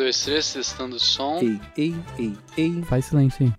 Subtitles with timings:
[0.00, 1.38] dois, três, testando o som.
[1.40, 2.82] Ei, ei, ei, ei.
[2.88, 3.52] Faz silêncio aí.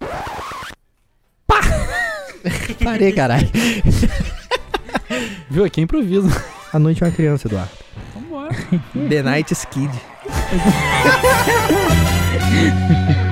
[2.84, 3.48] Parei, caralho.
[5.50, 5.64] Viu?
[5.64, 6.30] Aqui é improviso.
[6.74, 7.72] A noite é uma criança, Eduardo.
[8.16, 8.50] Vambora.
[9.10, 9.92] The Night's Kid.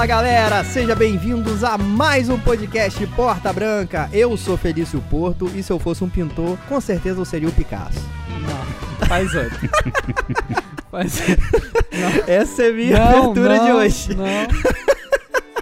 [0.00, 4.08] Fala galera, sejam bem-vindos a mais um podcast Porta Branca.
[4.14, 7.52] Eu sou Felício Porto e se eu fosse um pintor, com certeza eu seria o
[7.52, 8.00] Picasso.
[8.40, 9.06] Não.
[9.06, 9.58] Faz outro.
[10.90, 12.24] Faz outro.
[12.26, 14.14] Essa é a minha Não, abertura não, de hoje.
[14.14, 14.26] Não.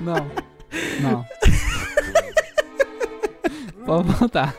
[0.00, 0.30] Não.
[1.00, 1.26] Não.
[3.84, 4.54] Pode voltar.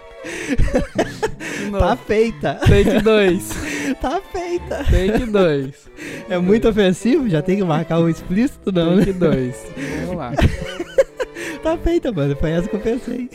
[1.79, 3.58] Tá feita, Take 2.
[4.01, 4.85] tá feita.
[4.85, 5.89] Take 2.
[6.29, 7.29] É muito ofensivo?
[7.29, 9.05] Já tem que marcar o explícito, não, né?
[9.05, 9.55] Take 2.
[10.05, 10.31] Vamos lá.
[11.63, 12.35] Tá feita, mano.
[12.37, 13.29] Foi essa que eu pensei.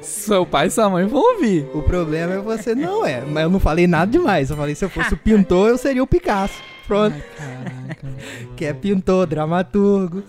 [0.00, 1.68] Seu pai e sua mãe vão ouvir.
[1.72, 3.20] O problema é você não é.
[3.20, 4.50] Mas eu não falei nada demais.
[4.50, 6.54] Eu falei, se eu fosse o pintor, eu seria o Picasso.
[6.88, 7.16] Pronto.
[7.38, 8.08] Ai, caraca.
[8.56, 10.24] Que é pintor, dramaturgo.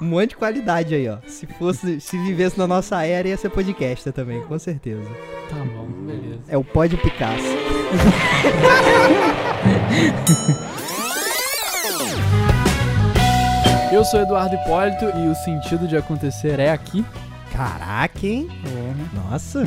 [0.00, 1.18] Um monte de qualidade aí, ó.
[1.26, 5.08] Se fosse, se vivesse na nossa era, ia ser podcaster também, com certeza.
[5.48, 6.40] Tá bom, beleza.
[6.48, 7.42] É o Pod Picasso.
[13.90, 17.04] Eu sou Eduardo Hipólito e o sentido de acontecer é aqui.
[17.52, 18.48] Caraca, hein?
[19.14, 19.66] Nossa,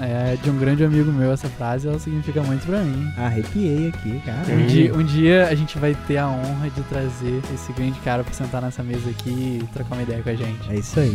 [0.00, 3.10] É de um grande amigo meu essa frase, ela significa muito pra mim.
[3.16, 4.52] arrepiei aqui, cara.
[4.52, 8.22] Um dia, um dia a gente vai ter a honra de trazer esse grande cara
[8.24, 10.70] pra sentar nessa mesa aqui e trocar uma ideia com a gente.
[10.70, 11.12] É isso aí.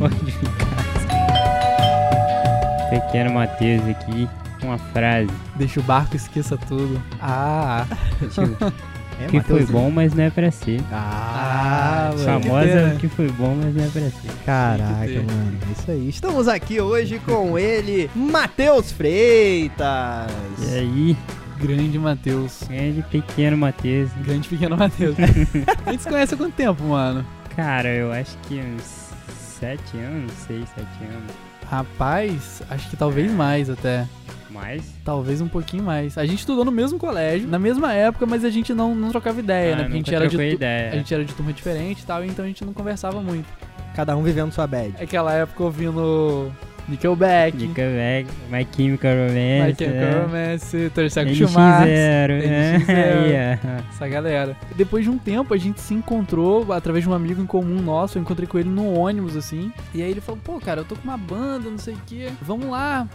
[2.89, 4.27] Pequeno Matheus aqui,
[4.63, 7.01] uma frase Deixa o barco, esqueça tudo.
[7.21, 7.85] Ah,
[9.23, 9.71] É, que foi Matheusinho.
[9.79, 10.81] bom, mas não é pra ser.
[10.91, 12.25] Ah, Ah, mano.
[12.25, 12.41] mano.
[12.43, 14.31] Famosa que foi bom, mas não é pra ser.
[14.45, 15.57] Caraca, que mano.
[15.67, 16.09] É isso aí.
[16.09, 20.31] Estamos aqui hoje com ele, Matheus Freitas.
[20.71, 21.17] E aí,
[21.59, 22.63] grande Matheus.
[22.67, 24.09] grande pequeno Matheus.
[24.25, 25.15] Grande pequeno Matheus.
[25.85, 27.25] a gente se conhece há quanto tempo, mano?
[27.55, 29.11] Cara, eu acho que uns
[29.59, 31.31] sete anos, seis, sete anos.
[31.69, 34.05] Rapaz, acho que talvez mais até.
[34.51, 34.83] Mais?
[35.03, 36.17] Talvez um pouquinho mais.
[36.17, 39.39] A gente estudou no mesmo colégio, na mesma época, mas a gente não, não trocava
[39.39, 39.83] ideia, Ah, né?
[39.83, 40.91] Porque a gente, era de, ideia.
[40.91, 43.47] a gente era de turma diferente e tal, então a gente não conversava muito.
[43.95, 44.93] Cada um vivendo sua bad.
[45.01, 46.51] Aquela época ouvindo
[46.87, 49.67] Nickelback, Nickelback, My Chemical Romance.
[49.67, 52.77] My Chemical Romance, Terceiro NX0, Schumacher, né?
[52.79, 52.89] NX0.
[52.89, 53.89] Aí, ó.
[53.89, 54.57] essa galera.
[54.75, 58.17] Depois de um tempo, a gente se encontrou através de um amigo em comum nosso.
[58.17, 59.71] Eu encontrei com ele no ônibus, assim.
[59.93, 62.29] E aí ele falou: pô, cara, eu tô com uma banda, não sei o quê.
[62.41, 63.07] Vamos lá.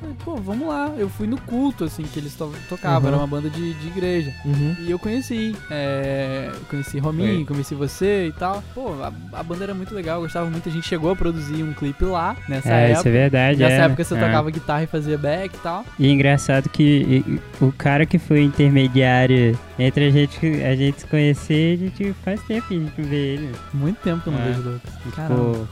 [0.00, 0.92] Falei, pô, vamos lá.
[0.98, 3.00] Eu fui no culto, assim, que eles to tocavam.
[3.02, 3.08] Uhum.
[3.08, 4.32] Era uma banda de, de igreja.
[4.44, 4.76] Uhum.
[4.80, 5.56] E eu conheci.
[5.70, 8.62] É, conheci Rominho, conheci você e tal.
[8.74, 10.68] Pô, a, a banda era muito legal, eu gostava muito.
[10.68, 12.98] A gente chegou a produzir um clipe lá, nessa É, época.
[12.98, 13.58] isso é verdade.
[13.60, 13.84] Nessa é.
[13.86, 14.20] época você É.
[14.20, 15.84] tocava guitarra e fazia back e tal.
[15.98, 16.82] E engraçado que
[17.26, 22.14] e- o cara que foi intermediário entre a gente, a gente se conhecer, a gente
[22.24, 23.50] faz tempo que a gente vê ele.
[23.72, 24.44] Muito tempo que eu não É.
[24.48, 24.92] vejo o Lucas.
[25.14, 25.52] Caramba.
[25.52, 25.68] Tipo,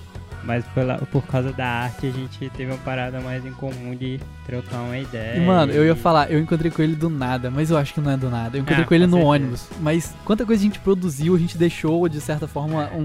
[0.47, 4.21] mas pela, por causa da arte a gente teve uma parada mais em comum de
[4.47, 5.38] trocar uma ideia.
[5.38, 7.94] E, mano, eu ia e- falar, eu encontrei com ele do nada, mas eu acho
[7.94, 8.56] que não é do nada.
[8.56, 9.33] Eu encontrei Ah, com ele com no certeza.
[9.33, 9.69] ônibus.
[9.81, 13.00] Mas quanta coisa a gente produziu, a gente deixou, de certa forma, um,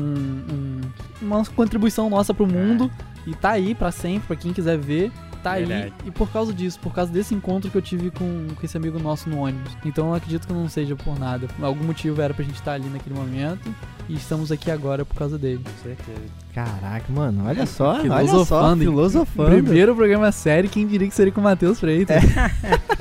[0.54, 0.82] um-
[1.22, 2.92] uma contribuição nossa pro mundo.
[3.28, 5.12] E tá aí pra sempre, pra quem quiser ver.
[5.44, 5.64] Tá aí.
[5.66, 5.94] Verdade.
[6.06, 9.00] E por causa disso, por causa desse encontro que eu tive com, com esse amigo
[9.00, 9.72] nosso no ônibus.
[9.86, 11.48] Então eu acredito que não seja por nada.
[11.62, 13.74] Algum motivo era pra gente estar ali naquele momento.
[14.10, 15.62] E estamos aqui agora por causa dele.
[15.64, 16.22] Com certeza.
[16.54, 19.52] Caraca, mano, olha só, olha só, Filosofando.
[19.52, 22.24] Primeiro programa sério, quem diria que seria com o Matheus Freitas?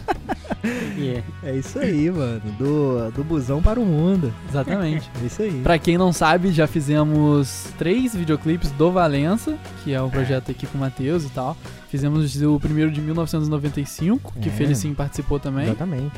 [0.98, 1.22] Yeah.
[1.44, 4.32] É isso aí, mano, do, do busão para o mundo.
[4.48, 5.08] Exatamente.
[5.22, 5.60] É isso aí.
[5.62, 10.66] Pra quem não sabe, já fizemos três videoclipes do Valença, que é o projeto aqui
[10.66, 11.56] com o Matheus e tal.
[11.88, 14.52] Fizemos o primeiro de 1995, que É.
[14.52, 15.66] Felicim participou também.
[15.66, 16.12] Exatamente.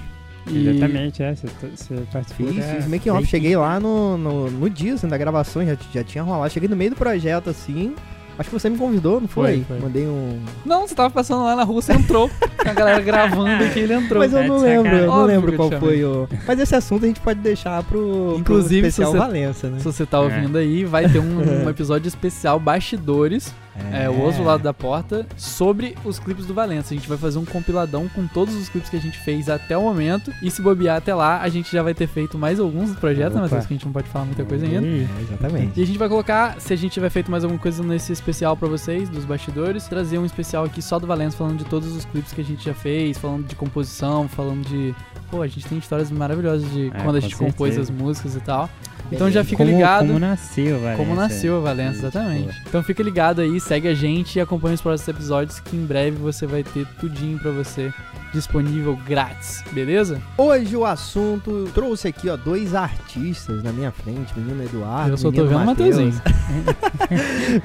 [0.46, 1.34] E- Exatamente, é.
[1.34, 1.46] Você,
[1.76, 3.22] você participou Fiz, da- fiz making off.
[3.22, 6.52] da Cheguei lá no, no, no dia assim, da gravação, já, já tinha rolado.
[6.52, 7.94] Cheguei no meio do projeto, assim.
[8.38, 9.56] Acho que você me convidou, não foi?
[9.56, 9.80] Foi, foi.
[9.80, 10.40] Mandei um.
[10.64, 12.30] Não, você tava passando lá na rua, você entrou.
[12.30, 14.18] com a galera gravando aqui, ele entrou.
[14.18, 16.26] Mas eu É não de lembro, eu não lembro qual foi o.
[16.46, 19.78] Mas esse assunto a gente pode deixar pro, Inclusive, pro especial se você- Valença, né?
[19.78, 23.54] Se você tá ouvindo aí, vai ter um, um episódio especial Bastidores
[23.92, 26.92] é, o outro lado da porta, sobre os clipes do Valença.
[26.92, 29.76] A gente vai fazer um compiladão com todos os clipes que a gente fez até
[29.76, 30.32] o momento.
[30.42, 33.40] E se bobear até lá, a gente já vai ter feito mais alguns projetos, né,
[33.40, 33.48] Opa.
[33.56, 33.66] Matheus?
[33.66, 34.86] Que a gente não pode falar muita coisa ainda.
[34.86, 35.80] É, exatamente.
[35.80, 38.56] E a gente vai colocar, se a gente tiver feito mais alguma coisa nesse especial
[38.56, 42.04] pra vocês, dos bastidores, trazer um especial aqui só do Valença, falando de todos os
[42.04, 44.94] clipes que a gente já fez, falando de composição, falando de.
[45.30, 47.92] Pô, a gente tem histórias maravilhosas de É, quando a gente compôs certeza.
[47.92, 48.68] as músicas e tal.
[49.12, 50.06] Então já fica como, ligado.
[50.06, 50.96] Como nasceu, velho.
[50.96, 52.62] Como nasceu Valença, Isso, exatamente.
[52.68, 56.16] Então fica ligado aí, segue a gente e acompanha os próximos episódios que em breve
[56.16, 57.92] você vai ter tudinho pra você
[58.32, 60.20] disponível grátis, beleza?
[60.36, 65.30] Hoje o assunto trouxe aqui, ó, dois artistas na minha frente, menino Eduardo, Eu só
[65.30, 65.96] tô menino vendo o Matheus.
[65.96, 66.22] Mateuzinho.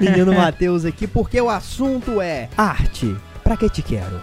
[0.00, 3.16] menino Matheus aqui, porque o assunto é arte.
[3.42, 4.20] Pra que te quero?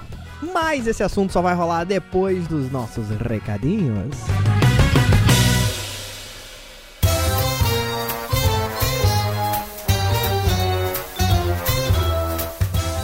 [0.53, 4.17] Mas esse assunto só vai rolar depois dos nossos recadinhos.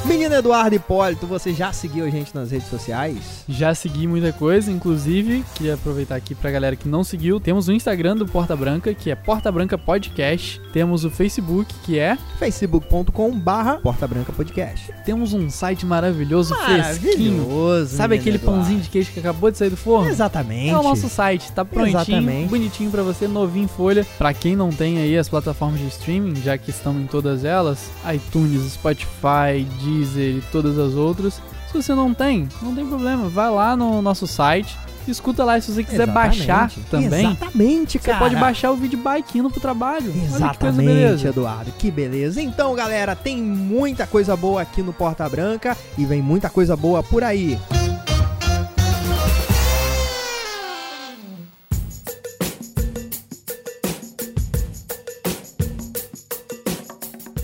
[0.09, 3.43] Menino Eduardo Hipólito, você já seguiu a gente nas redes sociais?
[3.47, 7.39] Já segui muita coisa, inclusive, queria aproveitar aqui pra galera que não seguiu.
[7.39, 10.59] Temos o Instagram do Porta Branca, que é Porta Branca Podcast.
[10.73, 12.17] Temos o Facebook, que é.
[12.39, 14.91] facebook.com barra Porta Branca Podcast.
[15.05, 17.37] Temos um site maravilhoso, fresquinho.
[17.43, 18.61] Maravilhoso, Sabe menino aquele Eduardo.
[18.63, 20.09] pãozinho de queijo que acabou de sair do forno?
[20.09, 20.71] Exatamente.
[20.71, 22.49] É o nosso site, tá prontinho, Exatamente.
[22.49, 24.03] bonitinho pra você, novinho em folha.
[24.17, 27.91] Pra quem não tem aí as plataformas de streaming, já que estão em todas elas,
[28.11, 31.41] iTunes, Spotify, Deezer e todas as outras.
[31.71, 35.71] Se você não tem, não tem problema, vai lá no nosso site, escuta lá se
[35.71, 36.47] você quiser Exatamente.
[36.47, 37.25] baixar também.
[37.25, 38.19] Exatamente, Você cara.
[38.19, 40.11] pode baixar o vídeo bike indo pro trabalho.
[40.11, 41.29] Que Exatamente, beleza.
[41.29, 41.71] Eduardo.
[41.77, 42.41] Que beleza.
[42.41, 47.03] Então, galera, tem muita coisa boa aqui no Porta Branca e vem muita coisa boa
[47.03, 47.57] por aí.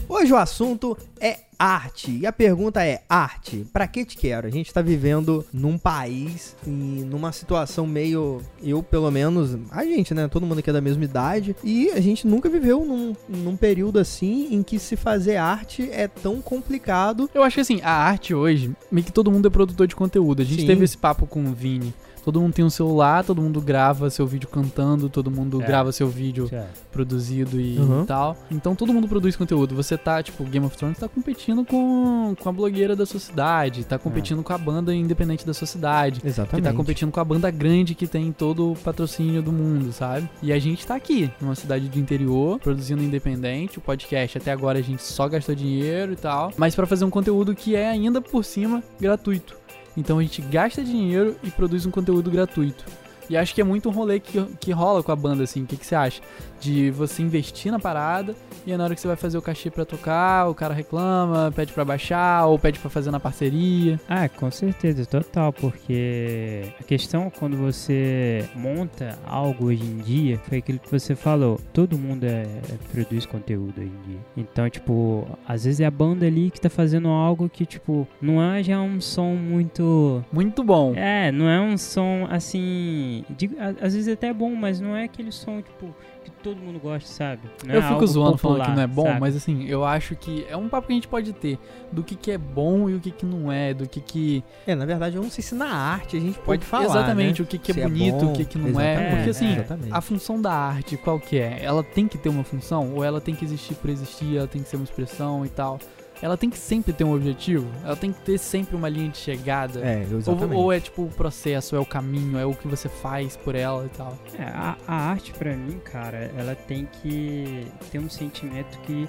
[0.08, 2.12] Hoje o assunto é arte.
[2.12, 4.48] E a pergunta é: arte, pra que te quero?
[4.48, 8.42] A gente tá vivendo num país e numa situação meio.
[8.62, 10.28] Eu, pelo menos, a gente, né?
[10.28, 11.56] Todo mundo aqui é da mesma idade.
[11.64, 16.08] E a gente nunca viveu num, num período assim em que se fazer arte é
[16.08, 17.30] tão complicado.
[17.34, 20.42] Eu acho que assim, a arte hoje, meio que todo mundo é produtor de conteúdo.
[20.42, 20.68] A gente Sim.
[20.68, 21.94] teve esse papo com o Vini.
[22.26, 25.66] Todo mundo tem um celular, todo mundo grava seu vídeo cantando, todo mundo É.
[25.66, 26.66] grava seu vídeo Já.
[26.92, 28.04] produzido e Uhum.
[28.04, 28.36] tal.
[28.50, 29.76] Então todo mundo produz conteúdo.
[29.76, 33.84] Você tá, tipo, Game of Thrones tá competindo com, com a blogueira da sua cidade,
[33.84, 36.20] tá competindo com a banda independente da sua cidade.
[36.22, 36.66] Que Exatamente.
[36.66, 40.28] tá competindo com a banda grande que tem todo o patrocínio do mundo, sabe?
[40.42, 43.78] E a gente tá aqui, numa cidade do interior, produzindo independente.
[43.78, 46.52] O podcast até agora a gente só gastou dinheiro e tal.
[46.58, 49.56] Mas pra fazer um conteúdo que é ainda por cima gratuito.
[49.96, 52.86] Então a gente gasta dinheiro e produz um conteúdo gratuito.
[53.30, 55.64] E acho que é muito um rolê que, que rola com a banda, assim.
[55.64, 56.22] O que, que você acha?
[56.60, 58.34] De você investir na parada
[58.66, 61.52] e aí na hora que você vai fazer o cachê pra tocar, o cara reclama,
[61.56, 64.00] pede pra baixar ou pede pra fazer na parceria.
[64.10, 70.60] Ah, com certeza, total, porque a questão quando você monta algo hoje em dia foi
[70.60, 71.60] aquilo que você falou.
[71.74, 72.60] Todo mundo é, é-
[72.92, 74.20] produz conteúdo hoje em dia.
[74.38, 78.42] Então, tipo, às vezes é a banda ali que tá fazendo algo que, tipo, não
[78.42, 80.24] é já um som muito.
[80.32, 80.94] Muito bom.
[80.96, 83.15] É, não é um som assim.
[83.30, 86.58] Digo, a- às vezes até é bom, mas não é aquele som, tipo, que todo
[86.58, 87.42] mundo gosta, sabe?
[87.66, 89.20] Não eu é fico zoando falando que popular, não é bom, sabe?
[89.20, 91.60] mas assim, eu acho que é um papo que a gente pode ter
[91.92, 94.44] do que, que é bom e o que, que não é, do que que.
[94.66, 96.86] É, na verdade, eu não sei se na arte a gente pode o- falar.
[96.86, 97.46] Exatamente, né?
[97.46, 98.32] o que, que é Se bonito, bom.
[98.32, 99.10] o que, que não é.
[99.16, 99.94] Porque assim, exatamente.
[99.94, 101.60] a função da arte, qual que é?
[101.64, 104.64] Ela tem que ter uma função, ou ela tem que existir por existir, ela tem
[104.64, 105.80] que ser uma expressão e tal.
[106.22, 109.18] Ela tem que sempre ter um objetivo, ela tem que ter sempre uma linha de
[109.18, 109.80] chegada.
[109.82, 110.56] É, Ou, exatamente.
[110.56, 113.86] ou é tipo o processo, é o caminho, é o que você faz por ela
[113.86, 114.18] e tal.
[114.38, 119.08] É, a, a arte pra mim, cara, ela tem que ter um sentimento que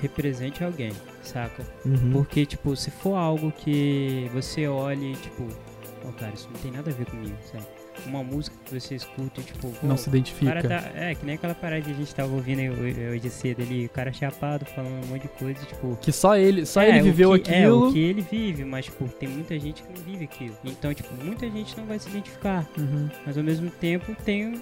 [0.00, 1.64] represente alguém, saca?
[1.84, 2.10] Uhum.
[2.12, 5.46] Porque, tipo, se for algo que você olhe, tipo,
[6.04, 7.64] ó, cara, isso não tem nada a ver comigo, sabe?
[8.06, 10.62] Uma música que você escuta, tipo, não se identifica.
[10.62, 13.86] tá, é, que nem aquela parada que a gente tava ouvindo ho- hoje cedo ali,
[13.86, 17.02] o cara chapado falando um monte de coisa, tipo, Que só ele, só é, ele
[17.02, 17.88] viveu que- É, aquilo.
[17.88, 20.56] o que ele vive, mas, tipo, tem muita gente que não vive aquilo.
[20.64, 23.08] Então, tipo, muita gente não vai se identificar Uhum.
[23.24, 24.60] mas ao mesmo tempo tem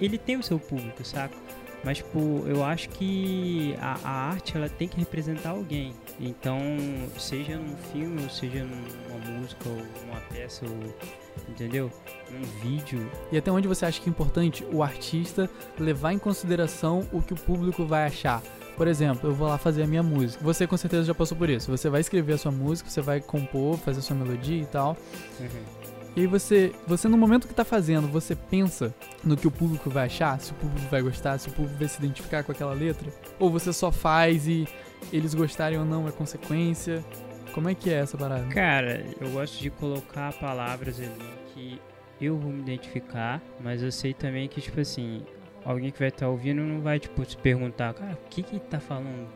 [0.00, 1.34] ele tem o seu público, saca?
[1.82, 5.92] Mas tipo, eu acho que a, a arte ela tem que representar alguém.
[6.18, 6.58] Então,
[7.18, 9.76] seja num filme, ou seja numa música, ou
[10.08, 10.94] uma peça, ou
[11.48, 11.90] entendeu?
[12.30, 13.10] Num vídeo.
[13.30, 15.48] E até onde você acha que é importante o artista
[15.78, 18.42] levar em consideração o que o público vai achar?
[18.76, 20.42] Por exemplo, eu vou lá fazer a minha música.
[20.42, 21.70] Você com certeza já passou por isso.
[21.70, 24.96] Você vai escrever a sua música, você vai compor, fazer a sua melodia e tal.
[26.16, 29.90] E aí você, você no momento que tá fazendo, você pensa no que o público
[29.90, 32.72] vai achar, se o público vai gostar, se o público vai se identificar com aquela
[32.72, 34.66] letra, ou você só faz e,
[35.12, 37.04] eles gostarem ou não é consequência?
[37.54, 38.44] Como é que é essa parada?
[38.46, 41.80] Cara, eu gosto de colocar palavras ali que
[42.20, 45.22] eu vou me identificar, mas eu sei também que, tipo assim,
[45.64, 48.64] alguém que vai estar ouvindo não vai, tipo, se perguntar, cara, o que que ele
[48.68, 49.28] tá falando?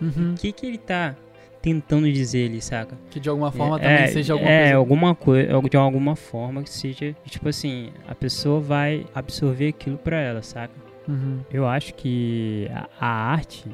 [0.00, 0.32] Uhum.
[0.32, 1.14] O que que ele tá
[1.60, 2.98] tentando dizer ali, saca?
[3.08, 4.76] Que de alguma forma é, também seja alguma é, coisa.
[4.76, 10.20] alguma coisa, de alguma forma que seja, tipo assim, a pessoa vai absorver aquilo pra
[10.20, 10.74] ela, saca?
[11.06, 11.40] Uhum.
[11.48, 13.70] Eu acho que a, a arte,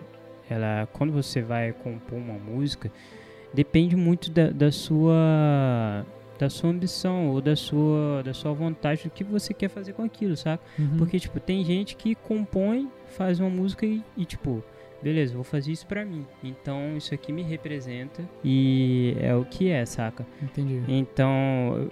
[0.50, 2.92] ela, quando você vai compor uma música,
[3.52, 6.04] depende muito da, da sua
[6.38, 10.02] da sua ambição ou da sua da sua vontade do que você quer fazer com
[10.02, 10.62] aquilo, saca?
[10.78, 10.96] Uhum.
[10.98, 14.62] Porque tipo, tem gente que compõe, faz uma música e, e, tipo,
[15.02, 16.24] beleza, vou fazer isso pra mim.
[16.42, 20.26] Então isso aqui me representa e é o que é, saca?
[20.42, 20.82] Entendi.
[20.86, 21.90] Então,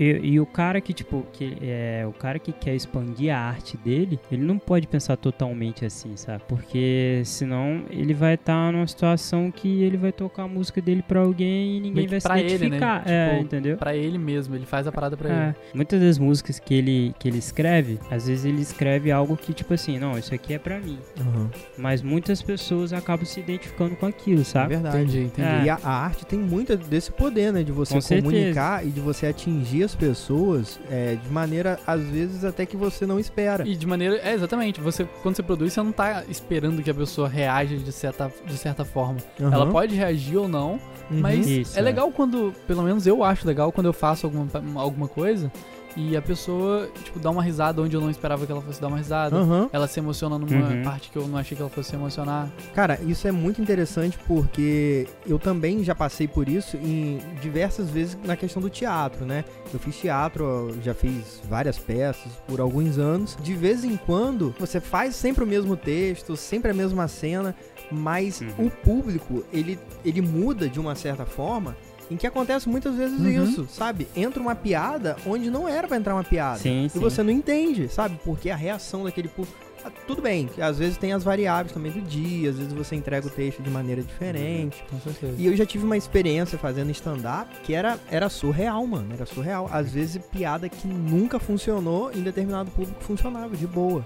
[0.00, 3.76] e, e o cara que, tipo, que é, o cara que quer expandir a arte
[3.76, 6.42] dele, ele não pode pensar totalmente assim, sabe?
[6.48, 11.20] Porque senão ele vai estar numa situação que ele vai tocar a música dele pra
[11.20, 12.54] alguém e ninguém vai se pra ele, né?
[12.76, 13.02] identificar.
[13.06, 13.76] É, Tipo, entendeu?
[13.76, 15.54] Pra ele mesmo, ele faz a parada pra É, ele.
[15.74, 19.74] muitas das músicas que ele, que ele escreve, às vezes ele escreve algo que, tipo
[19.74, 20.98] assim, não, isso aqui é pra mim.
[21.18, 21.48] Uhum.
[21.76, 24.68] Mas muitas pessoas acabam se identificando com aquilo, É sabe?
[24.74, 24.96] verdade.
[24.98, 25.48] Entendi, entendi.
[25.48, 25.64] É.
[25.64, 27.62] E a, a arte tem muito desse poder, né?
[27.62, 28.32] De você Com certeza.
[28.32, 33.04] comunicar e de você atingir as pessoas é, de maneira, às vezes, até que você
[33.04, 33.66] não espera.
[33.66, 34.16] E de maneira.
[34.16, 34.80] É, exatamente.
[34.80, 38.56] Você, quando você produz, você não tá esperando que a pessoa reaja de certa, de
[38.56, 39.18] certa forma.
[39.38, 39.52] Uhum.
[39.52, 40.80] Ela pode reagir ou não,
[41.10, 41.20] Uhum.
[41.20, 41.82] mas Isso, é é.
[41.82, 42.54] legal quando.
[42.66, 45.50] Pelo menos eu acho legal quando eu faço alguma, alguma coisa
[45.96, 48.88] e a pessoa, tipo, dá uma risada onde eu não esperava que ela fosse dar
[48.88, 49.36] uma risada.
[49.36, 49.68] Aham.
[49.72, 50.82] Ela se emociona numa Uhum.
[50.82, 52.48] parte que eu não achei que ela fosse se emocionar.
[52.74, 58.16] Cara, isso é muito interessante porque eu também já passei por isso em diversas vezes
[58.24, 59.44] na questão do teatro, né?
[59.72, 63.36] Eu fiz teatro, já fiz várias peças por alguns anos.
[63.42, 67.54] De vez em quando, você faz sempre o mesmo texto, sempre a mesma cena,
[67.90, 68.66] mas Uhum.
[68.66, 71.76] o público, ele, ele muda de uma certa forma
[72.10, 73.44] em que acontece muitas vezes Uhum.
[73.44, 74.08] isso, sabe?
[74.16, 76.58] Entra uma piada onde não era pra entrar uma piada.
[76.58, 76.98] Sim, E sim.
[76.98, 78.18] você não entende, sabe?
[78.24, 79.56] Porque a reação daquele público.
[79.82, 83.26] Ah, Tudo bem, às vezes tem as variáveis também do dia, às vezes você entrega
[83.26, 84.84] o texto de maneira diferente.
[84.90, 85.34] Com certeza.
[85.38, 89.14] E eu já tive uma experiência fazendo stand-up que era, era surreal, mano.
[89.14, 89.70] Era surreal.
[89.72, 94.04] Às vezes piada que nunca funcionou em determinado público funcionava, de boa.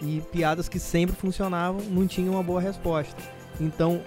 [0.00, 3.14] E piadas que sempre funcionavam não tinham uma boa resposta.
[3.60, 4.02] Então,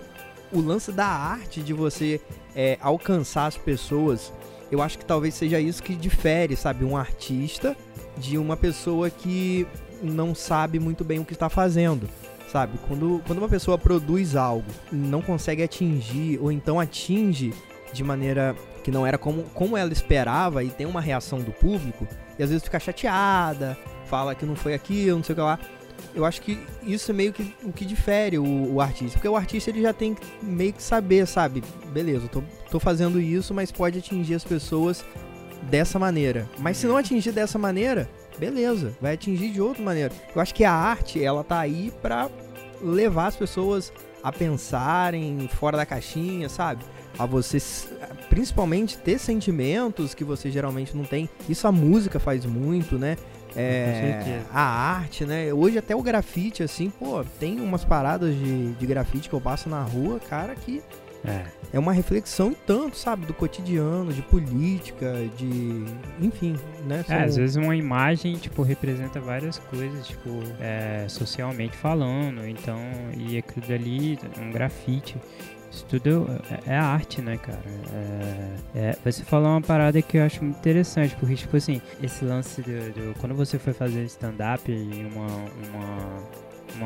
[0.51, 2.19] o lance da arte de você
[2.55, 4.31] é, alcançar as pessoas,
[4.71, 6.85] eu acho que talvez seja isso que difere, sabe?
[6.85, 7.75] Um artista
[8.17, 9.67] de uma pessoa que
[10.01, 12.09] não sabe muito bem o que está fazendo.
[12.51, 17.53] Sabe, quando, quando uma pessoa produz algo não consegue atingir, ou então atinge
[17.91, 22.07] de maneira que não era como, como ela esperava e tem uma reação do público,
[22.37, 25.59] e às vezes fica chateada, fala que não foi aquilo, não sei o que lá.
[26.13, 29.17] Eu acho que isso é meio que o que difere o, o artista.
[29.17, 31.63] Porque o artista ele já tem que meio que saber, sabe?
[31.91, 35.03] Beleza, eu tô, tô fazendo isso, mas pode atingir as pessoas
[35.63, 36.49] dessa maneira.
[36.59, 40.11] Mas se não atingir dessa maneira, beleza, vai atingir de outra maneira.
[40.33, 42.29] Eu acho que a arte, ela tá aí pra
[42.81, 43.91] levar as pessoas
[44.23, 46.83] a pensarem fora da caixinha, sabe?
[47.17, 47.57] A você,
[48.29, 51.29] principalmente, ter sentimentos que você geralmente não tem.
[51.47, 53.17] Isso a música faz muito, né?
[53.55, 55.53] É, a arte, né?
[55.53, 59.69] Hoje até o grafite, assim, pô, tem umas paradas de, de grafite que eu passo
[59.69, 60.81] na rua, cara, que
[61.23, 61.43] É.
[61.73, 63.25] é uma reflexão e tanto, sabe?
[63.25, 65.85] Do cotidiano, de política, de.
[66.21, 66.99] Enfim, né?
[66.99, 72.77] É, São- às vezes uma imagem, tipo, representa várias coisas, tipo, é, socialmente falando, então,
[73.17, 75.15] e aquilo dali, um grafite,
[75.75, 76.27] isso tudo
[76.67, 77.59] é, é arte, né, cara?
[77.93, 82.23] É, é, você falou uma parada que eu acho muito interessante, porque, tipo assim, esse
[82.25, 85.27] lance do, do- quando você foi fazer stand-up e uma,
[85.69, 86.23] uma,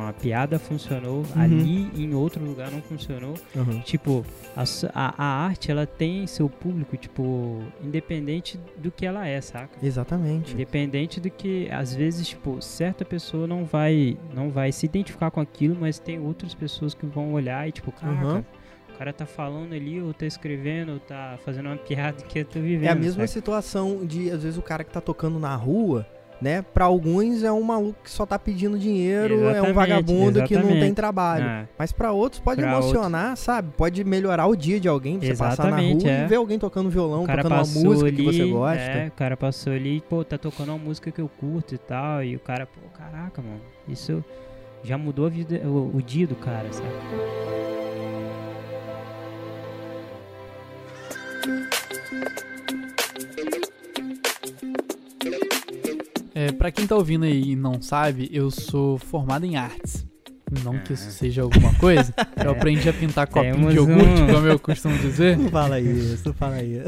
[0.05, 1.25] uma piada funcionou Uhum.
[1.41, 3.79] ali em outro lugar não funcionou, Aham.
[3.81, 9.39] Tipo, a, a, a arte, ela tem seu público, tipo, independente do que ela é,
[9.41, 9.69] saca?
[9.81, 10.53] Exatamente.
[10.53, 15.41] Independente do que, às vezes, tipo, certa pessoa não vai, não vai se identificar com
[15.41, 18.43] aquilo, mas tem outras pessoas que vão olhar e, tipo, caraca, Uhum.
[18.99, 22.43] O cara tá falando ali, ou tá escrevendo, ou tá fazendo uma piada que eu
[22.43, 22.85] tô vivendo.
[22.85, 23.27] É a mesma saca?
[23.27, 26.05] situação de, às vezes, o cara que tá tocando na rua,
[26.41, 26.61] né?
[26.61, 30.53] Pra alguns é um maluco que só tá pedindo dinheiro, é um Exatamente, vagabundo que
[30.53, 30.95] não tem exatamente.
[30.95, 31.45] trabalho.
[31.45, 33.71] Ah, Mas pra outros pode Pra emocionar, sabe?
[33.77, 36.25] Pode melhorar o dia de alguém, pra você passar na Exatamente, rua é.
[36.25, 38.81] e ver alguém tocando violão, tocando uma música ali, que você gosta.
[38.81, 41.77] É, o cara passou ali e, pô, tá tocando uma música que eu curto e
[41.77, 42.21] tal.
[42.21, 44.21] E o cara, pô, caraca, mano, isso
[44.83, 46.89] já mudou a vida, o, o dia do cara, sabe?
[56.33, 60.05] É, pra quem tá ouvindo aí e não sabe, eu sou formado em artes.
[60.63, 62.13] Não que isso seja alguma coisa.
[62.43, 65.37] Eu aprendi a pintar copinho Temos de iogurte, um- como eu costumo dizer.
[65.37, 66.83] Não fala isso, não fala isso.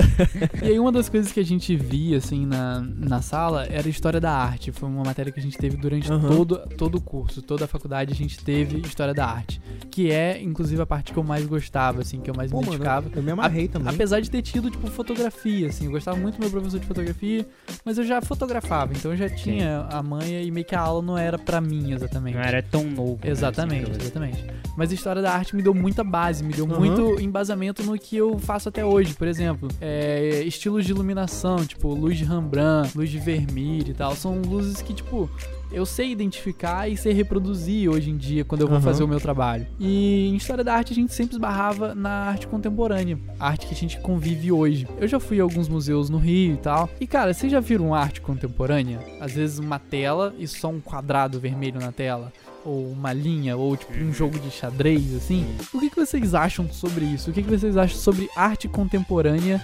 [0.62, 3.89] E aí uma das coisas que a gente via, assim, na, na sala era a
[3.89, 4.72] história da arte.
[4.72, 6.27] Foi uma matéria que a gente teve durante Aham.
[6.27, 9.62] todo, todo o curso, toda a faculdade a gente teve história da arte.
[9.89, 12.65] Que é, inclusive, a parte que eu mais gostava, assim, que eu mais Pô, me
[12.68, 13.10] mano, identificava.
[13.15, 13.94] eu me amarrei também.
[13.94, 17.46] Apesar de ter tido, tipo, fotografia, assim, eu gostava muito do meu professor de fotografia,
[17.84, 21.01] mas eu já fotografava, então eu já tinha a manha e meio que a aula
[21.01, 22.36] não era pra mim exatamente.
[22.36, 23.20] Não era tão novo.
[23.24, 24.46] né, Exatamente, exatamente.
[24.75, 26.77] Mas a história da arte me deu muita base, me deu Aham.
[26.79, 29.13] muito embasamento no que eu faço até hoje.
[29.13, 34.15] Por exemplo, é, estilos de iluminação, tipo luz de Rembrandt, luz de vermelho e tal.
[34.15, 35.29] São luzes que, tipo,
[35.72, 38.84] eu sei identificar e sei reproduzir hoje em dia quando eu vou Aham.
[38.86, 39.67] fazer o meu trabalho.
[39.79, 43.74] E em história da arte a gente sempre esbarrava na arte contemporânea, a arte que
[43.74, 44.88] a gente convive hoje.
[45.00, 46.89] Eu já fui a alguns museus no Rio e tal.
[47.00, 49.00] E cara, vocês já viram arte contemporânea?
[49.20, 52.31] Às vezes uma tela e só um quadrado vermelho na tela
[52.65, 55.46] ou uma linha, ou tipo um jogo de xadrez, assim.
[55.74, 57.30] O que, que vocês acham sobre isso?
[57.30, 59.62] O que, que vocês acham sobre arte contemporânea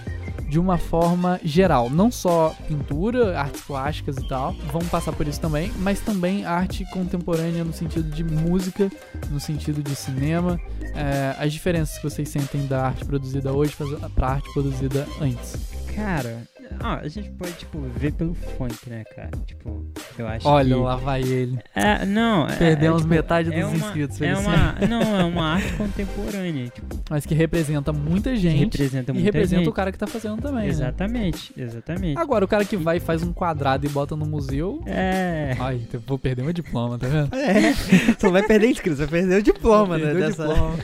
[0.48, 1.90] de uma forma geral?
[1.90, 6.84] Não só pintura, artes plásticas e tal, vamos passar por isso também, mas também arte
[6.92, 8.90] contemporânea no sentido de música,
[9.30, 10.58] no sentido de cinema,
[10.94, 15.56] é, as diferenças que vocês sentem da arte produzida hoje pra- pra arte produzida antes.
[15.94, 16.42] Cara,
[16.80, 19.30] ah, a gente pode, tipo, ver pelo funk, né, cara?
[19.46, 19.84] Tipo,
[20.18, 20.80] eu acho Olha, que...
[20.80, 21.58] lá vai ele.
[21.74, 25.24] É, não, é- Perdemos é, tipo, metade dos é uma, inscritos, É uma, não, é
[25.24, 29.68] uma arte contemporânea, tipo, Mas que representa muita que gente representa e muita representa gente.
[29.68, 30.64] o cara que tá fazendo também.
[30.64, 30.68] né?
[30.68, 32.18] Exatamente, exatamente.
[32.18, 34.82] Agora, o cara que vai e faz um quadrado e bota no museu.
[34.86, 37.28] É, Ai, eu vou perder meu diploma, tá vendo?
[37.38, 37.72] É,
[38.22, 40.04] não vai perder inscrito, você vai perder o diploma, né?
[40.06, 40.76] Perdeu o dessa- diploma.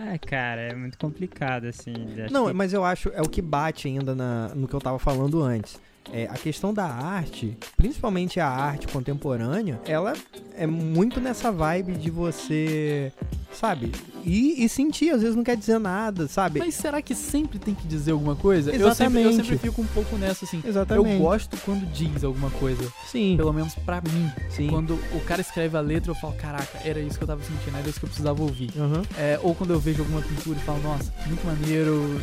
[0.00, 1.92] Ah, cara, é muito complicado, assim.
[2.30, 4.98] Não, que- mas eu acho é o que bate ainda na- no que eu tava
[4.98, 5.78] falando antes.
[6.12, 10.14] É, a questão da arte, principalmente a arte contemporânea, ela
[10.56, 13.12] é muito nessa vibe de você,
[13.52, 13.92] sabe,
[14.24, 16.58] ir e sentir, às vezes não quer dizer nada, sabe?
[16.58, 18.70] Mas será que sempre tem que dizer alguma coisa?
[18.70, 19.36] Eu sempre, eu Exatamente.
[19.36, 20.60] sempre fico um pouco nessa, assim.
[20.64, 21.12] Exatamente.
[21.14, 22.82] Eu gosto quando diz alguma coisa.
[23.06, 24.30] Sim, Pelo menos pra mim.
[24.48, 24.66] sim.
[24.68, 27.76] Quando o cara escreve a letra, eu falo, caraca, era isso que eu tava sentindo,
[27.76, 28.70] era isso que eu precisava ouvir.
[28.76, 29.02] Aham.
[29.16, 32.20] É, ou quando eu vejo alguma pintura e falo, nossa, muito maneiro,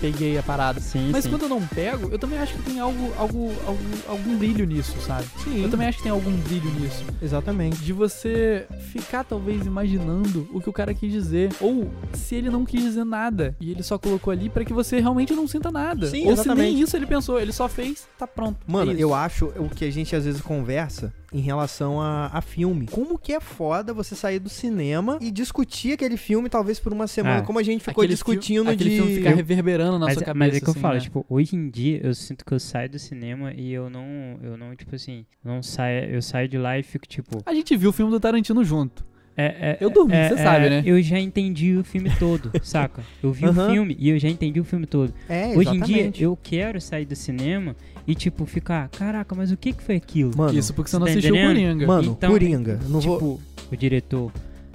[0.00, 0.80] peguei a parada.
[0.80, 1.30] Sim, Mas sim.
[1.30, 4.94] quando eu não pego, eu também acho que tem algo, algo, algo algum brilho nisso,
[5.00, 5.26] sabe?
[5.42, 7.04] Sim, Eu também acho que tem algum brilho nisso.
[7.22, 7.78] exatamente.
[7.82, 11.50] De você ficar, talvez, imaginando o que o cara quis dizer.
[11.60, 15.00] Ou se ele não quis dizer nada e ele só colocou ali pra que você
[15.00, 16.06] realmente não sinta nada.
[16.06, 16.66] Sim, Ou exatamente.
[16.68, 18.58] se nem isso ele pensou, ele só fez, tá pronto.
[18.66, 22.40] Mano, É eu acho o que a gente às vezes conversa em relação a, a
[22.40, 22.86] filme.
[22.86, 27.06] Como que é foda você sair do cinema e discutir aquele filme talvez por uma
[27.08, 27.42] semana, Ah.
[27.42, 28.96] como a gente ficou Aquele discutindo fi- aquele de...
[28.96, 30.38] filme ficar reverberando na mas, sua cabeça.
[30.38, 31.00] mas é que eu assim, falo, né?
[31.00, 34.56] tipo, hoje em dia eu sinto que eu saio do cinema e eu não, eu
[34.56, 37.90] não, tipo assim, não saio, eu saio de lá e fico, tipo, A gente viu
[37.90, 39.04] o filme do Tarantino junto.
[39.36, 40.82] É, é, Eu dormi, é, você é, sabe, né?
[40.86, 43.02] Eu já entendi o filme todo, saca?
[43.20, 43.66] Eu vi Aham.
[43.66, 45.12] o filme e eu já entendi o filme todo.
[45.28, 47.74] É, Hoje em dia, eu quero sair do cinema
[48.06, 50.32] e, tipo, ficar, caraca, mas o que que foi aquilo?
[50.36, 51.54] Mano, Isso porque você não tá assistiu entendendo?
[51.54, 51.86] Coringa.
[51.86, 52.78] Mano, Então, Coringa.
[52.82, 53.40] eu Não tipo, vou...
[53.72, 54.30] o diretor,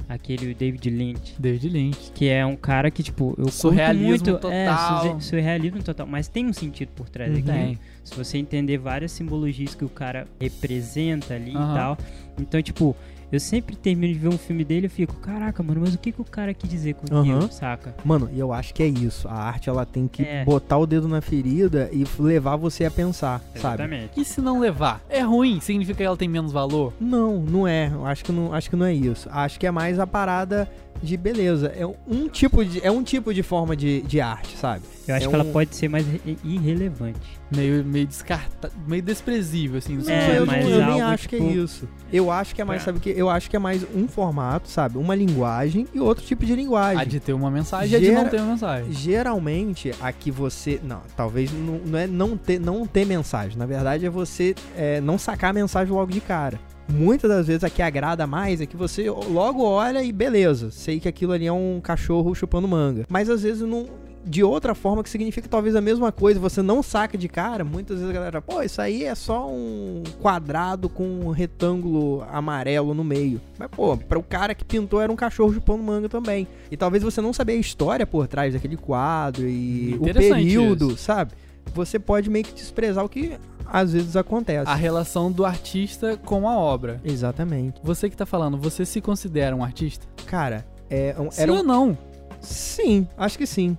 [0.07, 2.11] aquele David Lynch, David Lynch.
[2.15, 4.47] que é um cara que, tipo, eu Surrealismo curto muito...
[4.47, 5.01] É, total.
[5.03, 7.41] surre- surrealismo total, mas tem um sentido por trás Uhum.
[7.41, 7.55] daquilo.
[7.65, 7.79] Tem.
[8.03, 11.71] Se você entender várias simbologias que o cara representa ali Aham.
[11.71, 11.97] e tal.
[12.39, 12.95] Então, tipo,
[13.31, 16.11] eu sempre termino de ver um filme dele e fico, caraca, mano, mas o que,
[16.11, 17.51] que o cara quis dizer com aquilo, Aham.
[17.51, 17.93] saca?
[18.03, 19.27] Mano, e eu acho que é isso.
[19.27, 20.43] A arte, ela tem que É.
[20.43, 23.83] botar o dedo na ferida e levar você a pensar, sabe?
[23.83, 24.19] Exatamente.
[24.19, 25.01] E se não levar?
[25.09, 25.59] É ruim?
[25.59, 26.93] Significa que ela tem menos valor?
[26.99, 27.89] Não, não é.
[27.93, 29.29] Eu acho que não, acho que não é isso.
[29.31, 30.69] Acho que é mais a parada
[31.01, 31.67] de beleza.
[31.77, 34.83] É um tipo de, é um tipo de forma de, de arte, sabe?
[35.07, 37.39] Eu acho É que ela um- pode ser mais re- irrelevante.
[37.55, 38.69] Meio, meio descarta...
[38.87, 39.93] meio desprezível, assim.
[39.93, 41.87] No Não, sentido eu, mas eu nem algo, acho que é tipo, isso.
[42.11, 43.09] Eu acho que é mais, pra- sabe o que?
[43.19, 44.97] Eu acho que é mais um formato, sabe?
[44.97, 47.01] Uma linguagem e outro tipo de linguagem.
[47.01, 48.93] A de ter uma mensagem e a de Gera- não ter uma mensagem.
[48.93, 50.79] Geralmente, a que você.
[50.81, 53.57] Não, talvez não, não é não ter, não ter mensagem.
[53.57, 56.57] Na verdade, é você é, não sacar a mensagem logo de cara.
[56.87, 60.99] Muitas das vezes a que agrada mais é que você logo olha e beleza, sei
[60.99, 63.05] que aquilo ali é um cachorro chupando manga.
[63.09, 63.85] Mas às vezes não.
[64.29, 67.63] De outra forma, que significa talvez a mesma coisa, você não saca de cara.
[67.63, 72.93] Muitas vezes a galera, pô, isso aí é só um quadrado com um retângulo amarelo
[72.93, 73.41] no meio.
[73.57, 76.47] Mas, pô, para o cara que pintou era um cachorro chupando manga também.
[76.69, 80.97] E talvez você não saber a história por trás daquele quadro e o período, isso.
[80.97, 81.31] sabe?
[81.73, 84.69] Você pode meio que desprezar o que às vezes acontece.
[84.69, 87.01] A relação do artista com a obra.
[87.03, 87.79] Exatamente.
[87.83, 90.05] Você que tá falando, você se considera um artista?
[90.27, 91.63] Cara, é, um- Sim era ou um...
[91.63, 91.97] não?
[92.39, 93.75] Sim, acho que sim.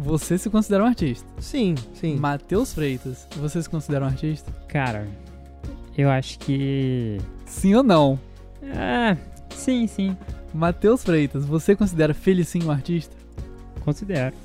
[0.00, 1.26] Você se considera um artista.
[1.40, 2.16] Sim, sim.
[2.16, 4.52] Matheus Freitas, você se considera um artista?
[4.68, 5.08] Cara,
[5.96, 7.18] eu acho que.
[7.44, 8.18] Sim ou não?
[8.76, 9.16] Ah,
[9.50, 10.16] sim, sim.
[10.54, 13.14] Matheus Freitas, você considera Felicinho um artista?
[13.84, 14.36] Considero.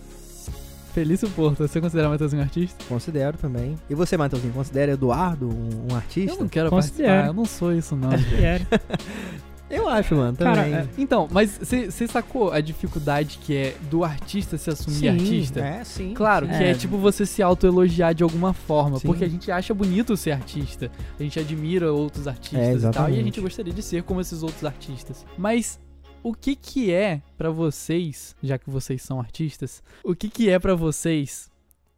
[0.91, 2.83] Felício Porto, você considera Matheusinho um artista?
[2.87, 3.75] Considero também.
[3.89, 6.33] E você, Matheusinho, considera Eduardo um, um artista?
[6.35, 7.09] Eu não quero Considero.
[7.09, 8.09] participar, eu não sou isso não.
[8.09, 8.65] Considero.
[9.75, 10.53] Eu acho, mano, também.
[10.55, 15.07] Cara, é, então, mas você sacou a dificuldade que é do artista se assumir Sim,
[15.09, 15.59] artista?
[15.59, 16.13] É, sim.
[16.13, 16.73] Claro, que é É.
[16.73, 19.07] tipo você se autoelogiar de alguma forma, Sim.
[19.07, 23.09] porque a gente acha bonito ser artista, a gente admira outros artistas É, e tal,
[23.09, 25.25] e a gente gostaria de ser como esses outros artistas.
[25.37, 25.79] Mas
[26.21, 30.59] o que que é pra vocês, já que vocês são artistas, o que que é
[30.59, 31.49] pra vocês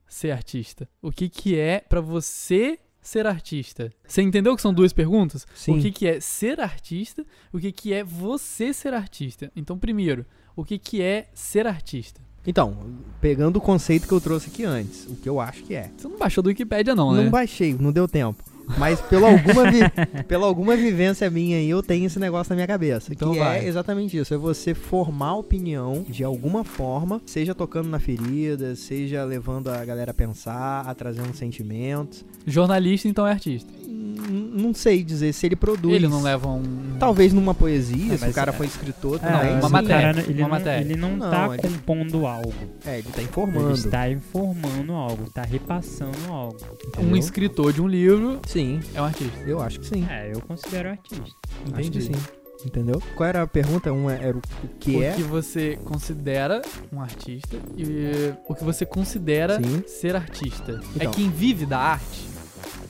[0.08, 0.88] ser artista?
[1.02, 3.92] O que que é pra você ser artista?
[4.08, 5.46] Você entendeu que são duas perguntas?
[5.56, 5.78] Sim.
[5.78, 7.26] O que, que é ser artista?
[7.52, 9.52] O que, que é você ser artista?
[9.56, 12.22] Então, primeiro, o que, que é ser artista?
[12.48, 12.78] Então,
[13.20, 15.90] pegando o conceito que eu trouxe aqui antes, o que eu acho que é.
[15.98, 17.30] Você não baixou do Wikipedia, não, Não né?
[17.30, 18.44] baixei, não deu tempo.
[18.78, 22.68] Mas pela alguma, vi- pela alguma vivência minha aí, eu tenho esse negócio na minha
[22.68, 23.12] cabeça.
[23.14, 23.60] Então que vai.
[23.60, 24.34] é exatamente isso.
[24.34, 30.12] É você formar opinião de alguma forma, seja tocando na ferida, seja levando a galera
[30.12, 32.26] a pensar, a trazendo sentimentos.
[32.46, 33.72] Jornalista, então, é artista.
[33.88, 34.16] N-
[34.62, 35.94] Não sei dizer se ele produz.
[35.94, 36.64] Ele não leva um...
[37.00, 39.56] Talvez numa poesia, É, se o cara é- foi escritor É, também.
[39.60, 40.82] uma matéria, cara, ele uma não, matéria.
[40.86, 42.54] Ele não, Não, tá ele- compondo algo.
[42.86, 43.72] É, ele tá Ele informando.
[43.74, 46.58] está informando algo, está repassando algo.
[46.98, 47.18] Um entendeu?
[47.18, 49.38] escritor de um livro Sim, é um artista.
[49.46, 50.08] eu acho que sim.
[50.10, 51.26] É, eu considero artista.
[51.74, 52.02] Acho que Entendi.
[52.04, 52.14] sim.
[52.66, 53.04] Entendeu?
[53.16, 53.92] Qual era a pergunta?
[53.92, 55.12] Uma era o o que o é.
[55.12, 59.84] que você considera um artista e o que você considera Sim.
[59.86, 60.80] ser artista.
[60.96, 61.12] Então.
[61.12, 62.35] É quem vive da arte.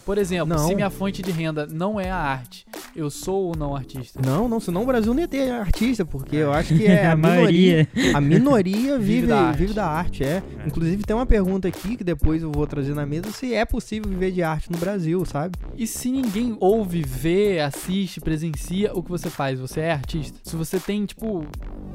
[0.06, 0.68] Por exemplo, Não.
[0.68, 2.66] se minha fonte de renda não é a arte,
[2.96, 4.22] eu sou ou não artista?
[4.24, 7.14] Não, não, senão o Brasil não ia ter artista, porque eu acho que é a,
[7.14, 7.88] a minoria.
[7.96, 8.18] maioria.
[8.18, 9.58] A minoria Vive vive, da arte.
[9.58, 10.28] vive da arte, é.
[10.28, 10.68] É.
[10.68, 14.10] Inclusive tem uma pergunta aqui que depois eu vou trazer na mesa se é possível
[14.10, 15.58] viver de arte no Brasil, sabe?
[15.76, 20.38] E se ninguém ouve, vê, assiste, presencia o que você faz, você é artista?
[20.44, 21.46] Se você tem, tipo,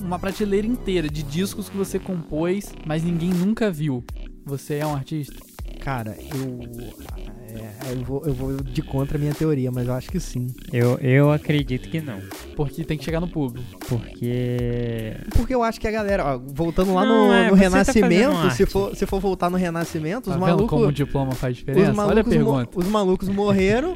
[0.03, 4.05] uma prateleira inteira de discos que você compôs, mas ninguém nunca viu,
[4.45, 5.37] você é um artista?
[5.81, 7.40] Cara, eu.
[7.57, 10.49] É, eu, vou, eu vou de contra a minha teoria, mas eu acho que sim.
[10.73, 12.21] Eu, eu acredito que não.
[12.57, 13.67] Porque tem que chegar no público.
[13.89, 15.15] Porque.
[15.35, 18.33] Porque eu acho que a galera, ó, voltando lá Não, no, é, no tá Renascimento,
[18.33, 20.95] fazendo se for, se for voltar no Renascimento, Tá os vendo como o malucos.
[20.95, 21.91] diploma faz Os diferença?
[21.91, 22.71] Olha a malucos, mo- pergunta.
[22.79, 23.95] os malucos morreram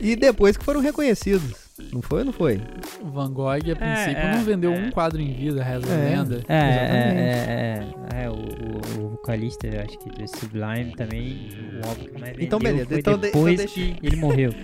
[0.00, 1.61] e depois que foram reconhecidos.
[1.92, 2.60] Não foi ou não foi?
[3.00, 4.78] O Van Gogh, a princípio, é, não vendeu é.
[4.78, 6.10] um quadro em vida, reza a É.
[6.10, 6.34] lenda.
[6.48, 7.18] É, Exatamente.
[7.20, 11.48] é, é, é, o, o, o vocalista, eu acho que do Sublime também,
[11.82, 12.86] o álbum que mais vendeu Então, beleza.
[12.88, 14.54] foi Então de- então depois deixa- que ele morreu.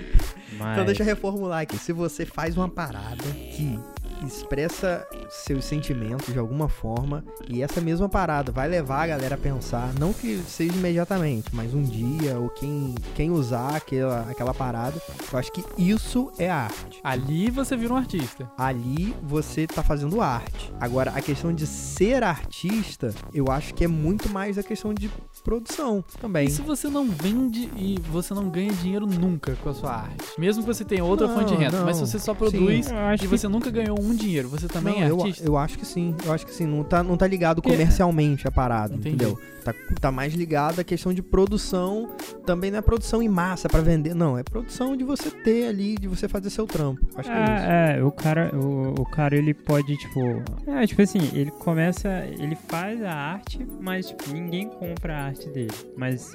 [0.58, 1.76] Mas, Então deixa eu reformular aqui.
[1.78, 3.22] Se você faz uma parada
[3.54, 3.78] que
[4.26, 9.38] expressa seus sentimentos de alguma forma e essa mesma parada vai levar a galera a
[9.38, 15.00] pensar, não que seja imediatamente, mas um dia ou quem, quem usar aquela, aquela parada,
[15.32, 17.00] eu acho que isso é arte.
[17.02, 18.50] Ali você vira um artista.
[18.56, 20.72] Ali você tá fazendo arte.
[20.80, 25.10] Agora, a questão de ser artista, eu acho que é muito mais a questão de
[25.44, 26.46] produção também.
[26.46, 30.24] E se você não vende e você não ganha dinheiro nunca com a sua arte?
[30.38, 31.86] Mesmo que você tenha outra Não, fonte de renda, não.
[31.86, 32.94] mas se você só produz Sim.
[33.14, 35.46] e que você nunca ganhou um dinheiro, você também Não, é eu, artista?
[35.46, 36.66] eu acho que sim, eu acho que sim.
[36.66, 39.16] Não tá, não tá ligado Porque- comercialmente a parada, Entendi.
[39.16, 39.38] entendeu?
[39.64, 42.10] Tá, tá mais ligado à questão de produção.
[42.46, 44.38] Também não é produção em massa pra vender, não.
[44.38, 47.06] É produção de você ter ali, de você fazer seu trampo.
[47.16, 47.52] Acho que é isso.
[47.52, 50.20] É, é, o cara, o, o cara ele pode, tipo.
[50.66, 52.08] É, tipo assim, ele começa.
[52.38, 55.72] Ele faz a arte, mas tipo, ninguém compra a arte dele.
[55.96, 56.32] Mas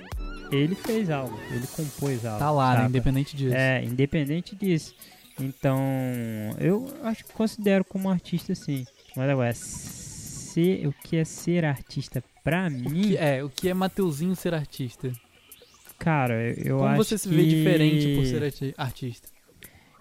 [0.51, 2.37] ele fez algo, ele compôs algo.
[2.39, 2.85] Tá lá, né?
[2.87, 3.55] Independente disso.
[3.55, 4.93] É, independente disso.
[5.39, 5.79] Então,
[6.59, 8.85] eu acho que considero como artista sim.
[9.15, 13.69] Mas agora, ser, o que é ser artista pra O mim, que é, o que
[13.69, 15.11] é Mateuzinho ser artista?
[15.97, 17.35] cara, eu, Como acho você se que...
[17.35, 19.29] vê diferente por ser arti- artista?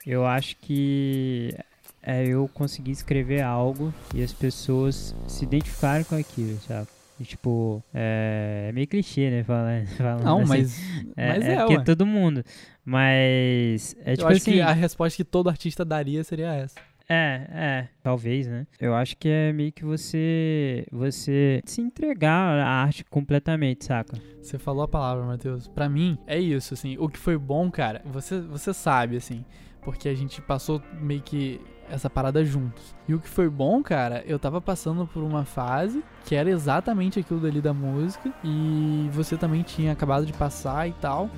[0.07, 1.55] Eu acho que
[2.03, 6.89] é eu conseguir escrever algo e as pessoas se identificarem com aquilo, sabe?
[7.21, 9.45] E, tipo, é, é meio clichê, né?
[9.45, 10.49] Falando, falando Não, assim.
[10.49, 10.83] mas
[11.17, 11.85] é, mas é é, porque ué.
[11.85, 12.45] todo mundo.
[12.85, 14.53] Mas é eu tipo acho assim.
[14.53, 16.81] que a resposta que todo artista daria seria essa.
[17.09, 18.67] É, é, talvez, né?
[18.81, 24.17] Eu acho que é meio que você você se entregar à arte completamente, saca?
[24.41, 25.69] Você falou a palavra, Matheus.
[25.69, 26.97] Pra mim, é isso, assim.
[26.99, 29.45] O que foi bom, cara, você, você sabe, assim.
[29.83, 32.95] Porque a gente passou meio que essa parada juntos.
[33.09, 37.21] E o que foi bom, cara, eu tava passando por uma fase que era exatamente
[37.21, 38.33] aquilo dali da música.
[38.45, 41.29] E você também tinha acabado de passar e tal.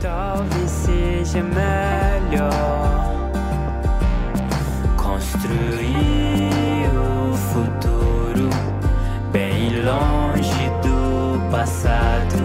[0.00, 2.50] Talvez seja melhor
[4.96, 8.48] construir o futuro
[9.32, 12.39] bem longe do passado.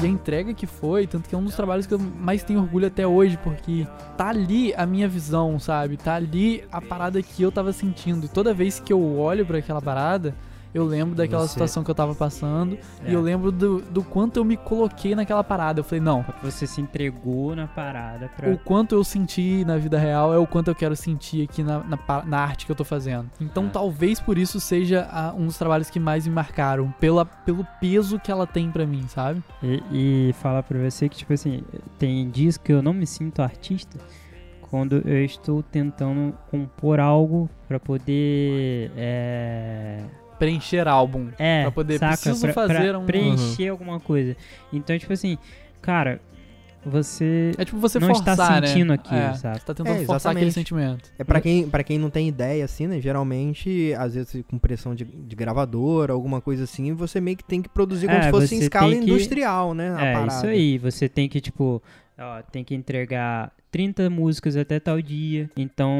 [0.00, 2.60] E a entrega que foi, tanto que é um dos trabalhos que eu mais tenho
[2.60, 3.84] orgulho até hoje, porque
[4.16, 5.96] tá ali a minha visão, sabe?
[5.96, 8.26] Tá ali a parada que eu tava sentindo.
[8.26, 10.36] E toda vez que eu olho pra aquela parada,
[10.74, 13.10] eu lembro daquela Você- situação que eu tava passando É.
[13.10, 15.80] e eu lembro do, do quanto eu me coloquei naquela parada.
[15.80, 18.50] Eu falei, não, Você se entregou na parada pra.
[18.50, 21.80] o quanto eu senti na vida real é o quanto eu quero sentir aqui na,
[21.84, 23.30] na, na arte que eu tô fazendo.
[23.40, 23.70] Então Ah.
[23.72, 28.18] talvez por isso seja ah, um dos trabalhos que mais me marcaram, pela, pelo peso
[28.18, 29.42] que ela tem pra mim, sabe?
[29.62, 31.62] E, e falar pra você que, tipo assim,
[31.98, 33.98] tem dias que eu não me sinto artista
[34.70, 38.90] quando eu estou tentando compor algo pra poder.
[38.96, 39.98] É.
[40.38, 41.28] Preencher álbum.
[41.38, 42.12] É, Pra poder- saca?
[42.16, 44.36] preciso Pra- pra fazer um- preencher alguma coisa.
[44.72, 45.36] Então, tipo assim,
[45.82, 46.20] cara,
[46.84, 48.94] você É tipo você não está forçar, sentindo né?
[48.94, 49.58] aquilo, é, sabe?
[49.58, 51.10] Você tá tentando É, forçar aquele sentimento.
[51.18, 53.00] É pra quem, pra quem não tem ideia, assim, né?
[53.00, 57.60] Geralmente, às vezes com pressão de, de gravadora, alguma coisa assim, você meio que tem
[57.60, 59.88] que produzir como É, se fosse em escala que- industrial, né?
[59.98, 60.26] É, parada.
[60.36, 60.78] isso aí.
[60.78, 61.82] Você tem que, tipo,
[62.18, 65.50] ó, tem que entregar 30 músicas até tal dia.
[65.56, 65.90] Então,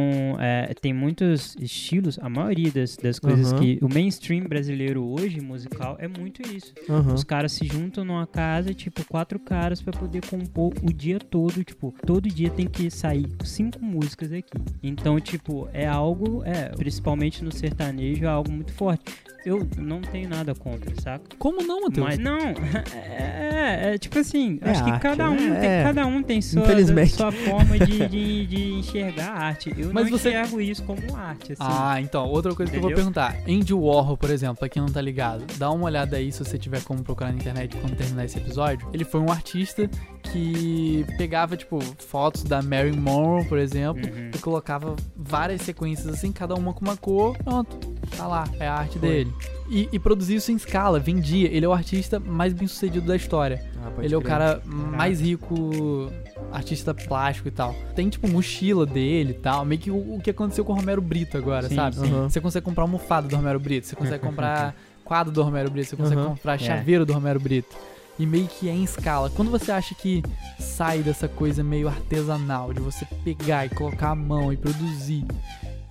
[0.40, 2.18] é, tem muitos estilos.
[2.20, 3.60] A maioria das, das coisas Aham.
[3.60, 3.78] que.
[3.82, 6.72] O mainstream brasileiro hoje, musical, é muito isso.
[6.88, 7.14] Aham.
[7.14, 11.62] Os caras se juntam numa casa, tipo, quatro caras pra poder compor o dia todo.
[11.64, 14.58] Tipo, todo dia tem que sair cinco músicas aqui.
[14.82, 19.04] Então, tipo, é algo, é, principalmente no sertanejo, é algo muito forte.
[19.44, 21.24] Eu não tenho nada contra, saca?
[21.38, 22.06] Como não, Matheus?
[22.06, 22.38] Mas não,
[22.92, 25.60] é, é, tipo assim, É acho que arte, cada um, né?
[25.60, 25.82] tem, É.
[25.84, 26.64] cada um tem sua,
[27.06, 29.72] sua forma de, de, de enxergar a arte.
[29.76, 31.62] Eu Mas não você- enxergo isso como arte, assim.
[31.62, 33.12] Ah, então, outra coisa que eu vou Entendeu?
[33.12, 33.36] perguntar.
[33.48, 36.58] Andy Warhol, por exemplo, pra quem não tá ligado, dá uma olhada aí se você
[36.58, 38.88] tiver como procurar na internet quando terminar esse episódio.
[38.92, 39.88] Ele foi um artista
[40.32, 44.30] que pegava, tipo, fotos da Mary Monroe, por exemplo, Uhum.
[44.34, 47.76] e colocava várias sequências assim, cada uma com uma cor, pronto,
[48.16, 49.08] tá lá, é a arte Foi.
[49.08, 49.32] dele.
[49.70, 51.48] E, e produzia isso em escala, vendia.
[51.52, 53.62] Ele é o artista mais bem sucedido da história.
[53.88, 54.30] Ah, pode Ele é o crer.
[54.30, 56.10] cara mais rico,
[56.52, 57.74] artista plástico e tal.
[57.94, 59.64] Tem, tipo, mochila dele e tal.
[59.64, 61.96] Meio que o, o que aconteceu com o Romero Brito agora, Sim, sabe?
[61.96, 62.06] sim.
[62.12, 62.28] Aham.
[62.28, 64.74] Você consegue comprar almofada do Romero Brito, você consegue comprar
[65.04, 66.30] quadro do Romero Brito, você consegue Aham.
[66.30, 66.58] comprar É.
[66.58, 67.76] chaveiro do Romero Brito.
[68.18, 69.30] E meio que é em escala.
[69.30, 70.24] Quando você acha que
[70.58, 75.24] sai dessa coisa meio artesanal, de você pegar e colocar a mão e produzir,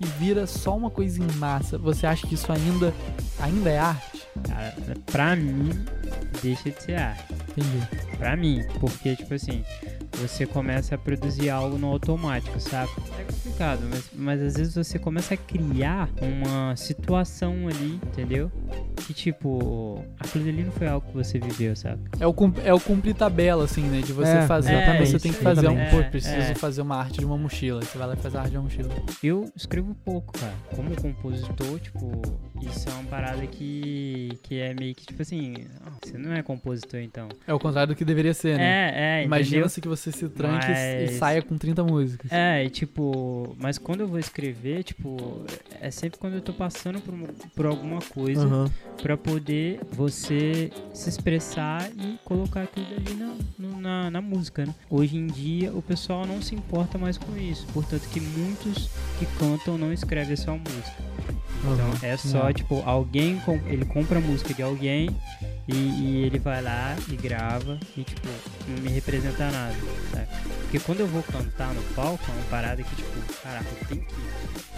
[0.00, 2.94] e vira só uma coisa em massa, você acha que isso ainda,
[3.40, 4.22] ainda é arte?
[4.46, 4.74] Cara,
[5.06, 5.70] pra mim,
[6.42, 7.34] deixa de ser arte.
[7.50, 7.88] Entendi.
[8.16, 9.64] Pra mim, porque, tipo assim,
[10.16, 12.90] você começa a produzir algo no automático, sabe?
[13.18, 18.50] É complicado, mas, mas às vezes você começa a criar uma situação ali, entendeu?
[19.06, 22.02] Que, tipo, aquilo ali não foi algo que você viveu, sabe?
[22.18, 24.00] É o, é o cumprir tabela, assim, né?
[24.00, 24.72] De você É, fazer.
[24.74, 25.90] exatamente, você tem que fazer um.
[25.90, 26.54] Pô, É, preciso é.
[26.54, 27.80] fazer uma arte de uma mochila.
[27.82, 28.88] Você vai lá e faz a arte de uma mochila.
[29.22, 30.54] Eu escrevo pouco, cara.
[30.74, 32.10] Como compositor, tipo,
[32.62, 36.42] isso é uma parada que, que é meio que, tipo assim, ah, você não é
[36.42, 37.28] compositor, então.
[37.46, 38.90] É o contrário do que deveria ser, né?
[38.94, 39.24] É, é?
[39.24, 42.30] Imagina-se que você se tranque e- e Mas- saia com 30 músicas.
[42.32, 45.44] É, e tipo, mas quando eu vou escrever, tipo,
[45.80, 47.14] é sempre quando eu tô passando por,
[47.54, 48.70] por alguma coisa Aham.
[49.02, 53.34] pra poder você se expressar e colocar aquilo ali na,
[53.80, 54.74] na, na música, né?
[54.88, 59.26] Hoje em dia o pessoal não se importa mais com isso, portanto que muitos que
[59.38, 61.08] cantam não escrevem só música.
[61.60, 61.98] Então Aham.
[62.02, 62.52] é só, É.
[62.52, 65.10] tipo, alguém, com- ele compra a música de alguém
[65.68, 68.28] e, e ele vai lá e grava e, tipo,
[68.68, 69.76] não me representa nada,
[70.10, 70.26] sabe?
[70.62, 74.00] Porque quando eu vou cantar no palco, é uma parada que, tipo, caraca, eu tenho
[74.00, 74.14] que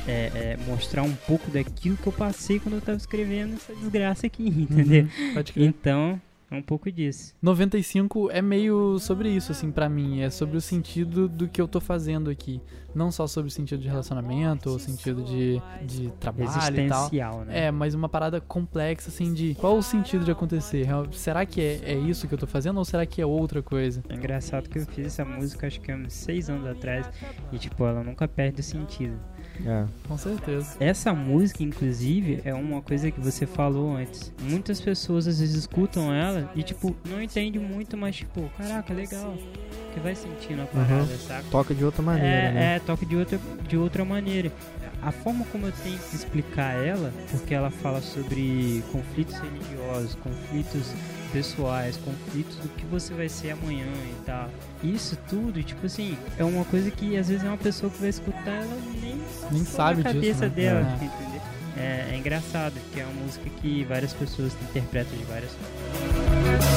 [0.08, 4.26] é, é, mostrar um pouco daquilo que eu passei quando eu tava escrevendo essa desgraça
[4.26, 5.08] aqui, entendeu?
[5.34, 5.66] Pode crer.
[5.68, 6.20] Então,
[6.50, 7.34] é um pouco disso.
[7.40, 10.20] 95 é meio sobre isso, assim, pra mim.
[10.20, 12.60] É sobre o sentido do que eu tô fazendo aqui.
[12.94, 17.04] Não só sobre o sentido de relacionamento ou sentido de, de trabalho e tal.
[17.04, 17.66] Existencial, né?
[17.66, 20.82] É, mas uma parada complexa, assim, de qual o sentido de acontecer?
[20.84, 23.62] Real- Será que é, é isso que eu tô fazendo ou será que é outra
[23.62, 24.02] coisa?
[24.08, 27.08] É engraçado que eu fiz essa música acho que há uns seis anos atrás
[27.52, 29.16] e tipo, ela nunca perde o sentido.
[29.66, 29.84] É.
[30.06, 30.76] Com certeza.
[30.80, 34.32] Essa música, inclusive, é uma coisa que você falou antes.
[34.40, 39.36] Muitas pessoas às vezes escutam ela e tipo, não entende muito, mas tipo, caraca, legal.
[39.92, 41.44] Que vai sentindo a parada, saca?
[41.50, 42.76] Toca de outra maneira, é, né?
[42.76, 44.52] é, toca de outra, de outra maneira.
[45.02, 50.92] A forma como eu tenho que explicar ela, porque ela fala sobre conflitos religiosos, conflitos
[51.32, 54.48] pessoais, conflitos do que você vai ser amanhã e tal.
[54.82, 58.08] Isso tudo, tipo assim, é uma coisa que às vezes é uma pessoa que vai
[58.10, 60.48] escutar, ela nem, Nem sabe na disso, cabeça né?
[60.54, 61.04] dela, É.
[61.04, 61.40] entendeu?
[61.76, 66.70] É, é engraçado, porque é uma música que várias pessoas interpretam de várias formas.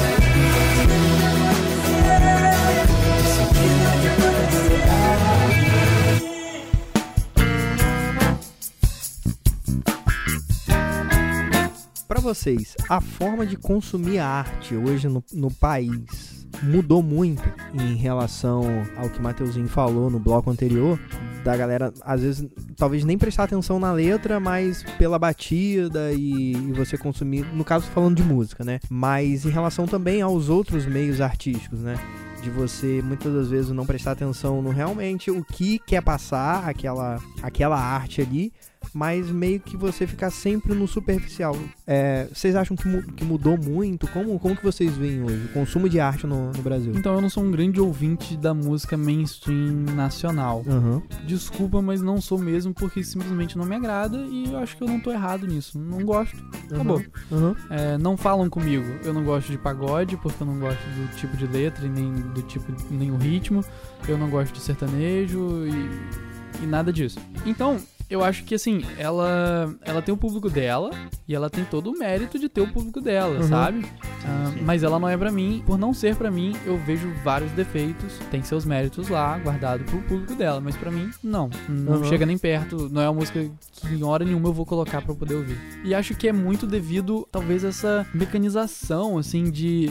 [12.06, 18.62] Pra vocês, a forma de consumir arte hoje no, no país mudou muito em relação
[18.96, 20.98] ao que Mateuzinho falou no bloco anterior,
[21.42, 26.72] da galera, às vezes, talvez nem prestar atenção na letra, mas pela batida e, e
[26.72, 28.80] você consumir, no caso falando de música, né?
[28.88, 31.96] Mas em relação também aos outros meios artísticos, né?
[32.42, 37.18] De você muitas das vezes não prestar atenção no realmente o que quer passar aquela,
[37.42, 38.52] aquela arte ali,
[38.92, 41.56] mas meio que você ficar sempre no superficial.
[41.86, 44.06] É, vocês acham que, mu- que mudou muito?
[44.08, 46.92] Como, como que vocês veem hoje o consumo de arte no, no Brasil?
[46.96, 50.64] Então eu não sou um grande ouvinte da música mainstream nacional.
[50.68, 51.02] Aham.
[51.26, 54.88] Desculpa, mas não sou mesmo porque simplesmente não me agrada e eu acho que eu
[54.88, 55.78] não tô errado nisso.
[55.78, 56.36] Não gosto.
[56.72, 57.02] Acabou.
[57.32, 57.56] Aham.
[57.70, 58.84] É, não falam comigo.
[59.04, 62.12] Eu não gosto de pagode porque eu não gosto do tipo de letra e nem
[62.12, 63.64] do tipo nem o ritmo.
[64.08, 67.18] Eu não gosto de sertanejo e, e nada disso.
[67.46, 67.78] Então
[68.10, 70.90] eu acho que assim ela ela tem o público dela
[71.26, 73.48] e ela tem todo o mérito de ter o público dela, Uhum.
[73.48, 73.86] sabe?
[74.26, 74.60] Ah, sim.
[74.62, 75.62] mas ela não é pra mim.
[75.66, 78.18] Por não ser pra mim, eu vejo vários defeitos.
[78.30, 80.60] Tem seus méritos lá, guardado pro público dela.
[80.60, 81.50] Mas pra mim, não.
[81.68, 82.04] Não Uhum.
[82.04, 82.88] chega nem perto.
[82.90, 83.46] Não é uma música
[83.92, 85.56] em hora nenhuma eu vou colocar pra poder ouvir.
[85.84, 89.90] E acho que é muito devido, talvez, a essa mecanização, assim, de.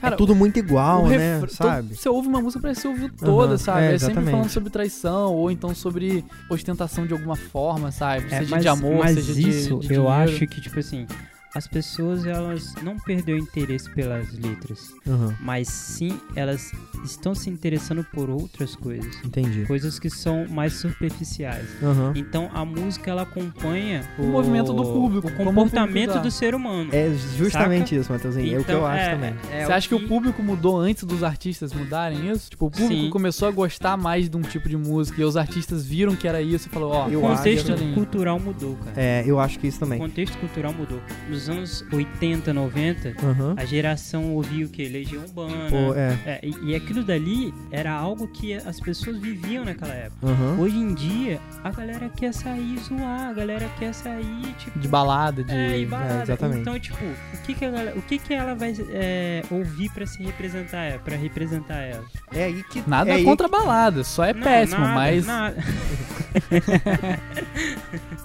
[0.00, 1.40] Cara, é tudo muito igual, né?
[1.48, 1.94] Sabe?
[1.96, 3.80] Você ouve uma música, parece que você ouviu toda, Aham, sabe?
[3.86, 8.26] é, É, sempre falando sobre traição, ou então sobre ostentação de alguma forma, sabe?
[8.30, 10.08] É, seja mas, de amor, mas seja de- isso de, eu dinheiro.
[10.10, 11.06] acho que, tipo assim,
[11.54, 15.34] as pessoas elas não perderam interesse pelas letras, Aham.
[15.40, 16.72] mas sim elas
[17.04, 19.14] estão se interessando por outras coisas.
[19.24, 19.64] Entendi.
[19.66, 21.66] Coisas que são mais superficiais.
[21.82, 22.12] Aham.
[22.14, 26.54] Então a música ela acompanha O movimento do público, o o comportamento público do ser
[26.54, 26.90] humano.
[26.92, 28.00] É justamente Saca?
[28.00, 28.56] isso, Matheusinho.
[28.56, 29.34] é o que eu Então, acho é- também.
[29.50, 32.50] é Você acha que o que- público mudou antes dos artistas mudarem isso?
[32.50, 33.10] Tipo, o público Sim.
[33.10, 36.40] começou a gostar mais de um tipo de música e os artistas viram que era
[36.42, 37.92] isso e falou, ó, Eu o acho contexto ali.
[37.94, 38.92] cultural mudou, cara.
[38.96, 39.98] É, eu acho que isso O também.
[39.98, 41.00] contexto cultural mudou.
[41.28, 43.54] Nos anos 80, 90, Aham.
[43.56, 44.86] a geração ouvia o que?
[44.88, 45.70] Legião Urbana.
[45.70, 46.18] Pô, é.
[46.26, 50.26] É, e, e aquilo dali era algo que as pessoas viviam naquela época.
[50.26, 50.58] Aham.
[50.60, 54.78] Hoje em dia, a galera quer sair e zoar, a galera quer sair, tipo.
[54.78, 55.52] de balada, de...
[55.52, 56.22] É, balada.
[56.22, 56.60] exatamente.
[56.60, 60.06] Então, tipo, o que que, a galera- o que, que ela vai é, ouvir pra
[60.06, 62.04] se representar, para representar ela?
[62.32, 62.82] É aí que.
[62.86, 65.26] Nada é contra a balada, só é Não, péssimo, nada, mas...
[65.26, 65.56] nada.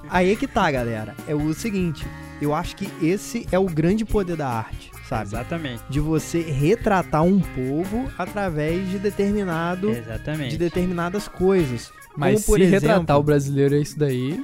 [0.10, 1.15] Aí é que tá, galera.
[1.28, 2.06] É o seguinte,
[2.41, 5.30] eu acho que esse é o grande poder da arte, sabe?
[5.30, 5.84] Exatamente.
[5.89, 10.52] De você retratar um povo através de determinado Exatamente.
[10.52, 11.91] de determinadas coisas.
[12.17, 14.41] Mas Como, por se exemplo, retratar o brasileiro é isso daí,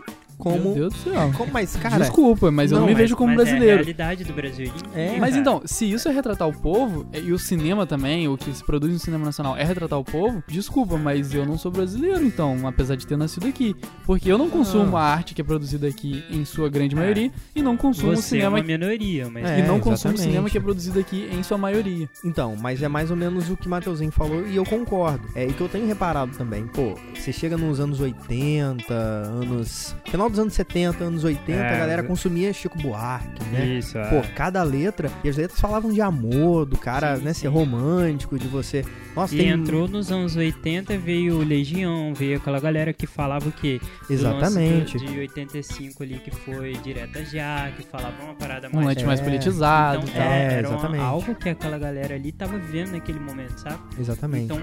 [0.50, 1.32] meu Como, Deus do céu.
[1.38, 3.46] como mas cara, Desculpa, mas eu não, não me mas- vejo como Mas É a
[3.46, 3.76] brasileiro.
[3.78, 4.72] realidade do Brasil.
[4.94, 5.42] É, Mas cara.
[5.42, 8.92] então, se isso é retratar o povo, e o cinema também, o que se produz
[8.94, 12.96] no cinema nacional é retratar o povo, desculpa, mas eu não sou brasileiro, então, apesar
[12.96, 13.76] de ter nascido aqui.
[14.06, 15.02] Porque eu não consumo Ah.
[15.02, 18.22] a arte que é produzida aqui em sua grande maioria e não consumo o Você
[18.38, 20.22] é cinema uma minoria, mas É, e não consumo o exatamente.
[20.22, 22.10] cinema que é produzido aqui em sua maioria.
[22.26, 25.28] Então, mas é mais ou menos o que o Matheusinho falou e eu concordo.
[25.36, 26.68] É e que eu tenho reparado também.
[26.68, 29.96] Pô, você chega nos anos 80, anos.
[30.10, 33.66] Final dos anos 70, anos 80, É, a galera ve- consumia Chico Buarque, né?
[33.66, 34.10] Isso, é.
[34.10, 37.42] Pô, cada letra, e as letras falavam de amor, do cara, Sim, né, sim.
[37.42, 38.84] ser romântico, de você.
[39.16, 39.50] Nossa, E tem.
[39.50, 43.80] entrou nos anos 80, veio Legião, veio aquela galera que falava o quê?
[44.10, 44.98] Exatamente.
[44.98, 48.88] lance de 85 ali, que foi Direta Já, que falava uma parada Um mais...
[48.88, 49.24] lance mais É.
[49.24, 50.24] politizado Então, tal.
[50.24, 51.04] é, era uma- exatamente.
[51.04, 53.78] algo que aquela galera ali tava vivendo naquele momento, sabe?
[54.00, 54.46] Exatamente.
[54.46, 54.62] Então,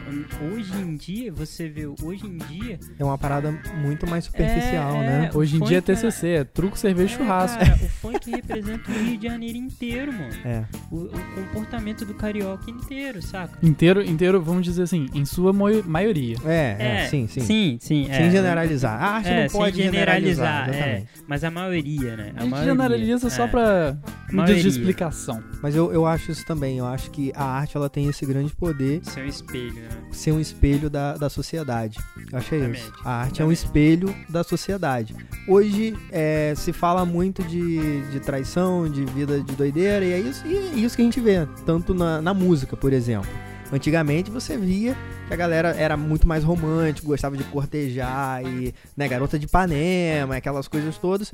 [0.52, 2.78] hoje em dia, você vê, hoje em dia...
[2.98, 5.30] é uma parada muito mais superficial, É, né?
[5.32, 5.36] é.
[5.48, 5.98] Hoje em funk, dia é cara.
[5.98, 7.58] TCC, é truco, cerveja e é, churrasco.
[7.58, 10.34] cara, o funk representa o Rio de Janeiro inteiro, mano.
[10.44, 10.64] É.
[10.90, 13.58] O, o comportamento do carioca inteiro, saca?
[13.62, 16.36] Inteiro, inteiro, vamos dizer assim, em sua maioria.
[16.44, 17.40] É, é, sim, sim.
[17.40, 18.04] Sim, sim.
[18.06, 18.30] Sem é.
[18.30, 19.02] generalizar.
[19.02, 20.66] A arte É, não sem pode generalizar.
[20.66, 21.04] generalizar, é.
[21.26, 22.32] Mas a maioria, né?
[22.36, 23.48] A gente maioria, generaliza só é.
[23.48, 23.98] pra
[24.30, 25.42] medidas de explicação.
[25.62, 26.78] Mas eu, eu acho isso também.
[26.78, 29.88] Eu acho que a arte ela tem esse grande poder Ser um espelho, né?
[30.12, 31.98] ser um espelho da, da sociedade.
[32.30, 32.92] Eu achei isso.
[33.04, 35.14] A arte é um espelho da sociedade.
[35.48, 40.46] Hoje é, se fala muito de, de traição, de vida de doideira, e é isso,
[40.46, 43.47] e é isso que a gente vê, tanto na, na música, por exemplo.
[43.72, 49.06] Antigamente você via que a galera era muito mais romântico, gostava de cortejar e, né,
[49.08, 51.32] garota de Ipanema, aquelas coisas todas.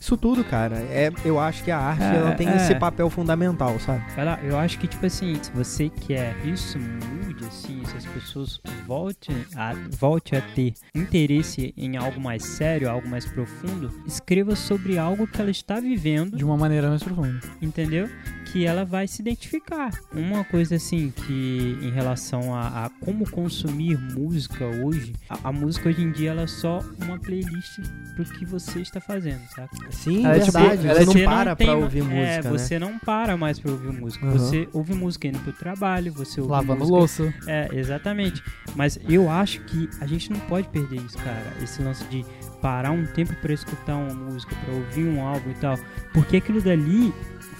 [0.00, 2.56] Isso tudo, cara, é, eu acho que a arte É, ela tem é.
[2.56, 4.02] esse papel fundamental, sabe?
[4.16, 8.60] Ela, eu acho que, tipo assim, se você quer isso mude, assim, se as pessoas
[8.86, 14.98] voltem a, volte a ter interesse em algo mais sério, algo mais profundo, escreva sobre
[14.98, 17.40] algo que ela está vivendo, De uma maneira mais profunda.
[17.60, 18.08] entendeu?
[18.52, 19.90] Que ela vai se identificar.
[20.12, 25.88] Uma coisa assim que em relação a, a como consumir música hoje, a, a música
[25.88, 27.78] hoje em dia ela é só uma playlist
[28.14, 29.70] pro que você está fazendo, sabe?
[29.90, 30.86] Sim, é tipo- verdade.
[30.88, 32.50] ela é você tipo- não para tem pra ouvir música, É, né?
[32.50, 34.26] você não para mais pra ouvir música.
[34.26, 34.38] Aham.
[34.38, 37.34] Você ouve música indo pro trabalho, você ouve Lavando música louça.
[37.46, 38.42] é, exatamente.
[38.76, 41.52] Mas eu acho que a gente não pode perder isso, cara.
[41.62, 42.24] Esse lance de
[42.60, 45.78] parar um tempo pra escutar uma música, pra ouvir um álbum e tal.
[46.12, 47.12] Porque aquilo dali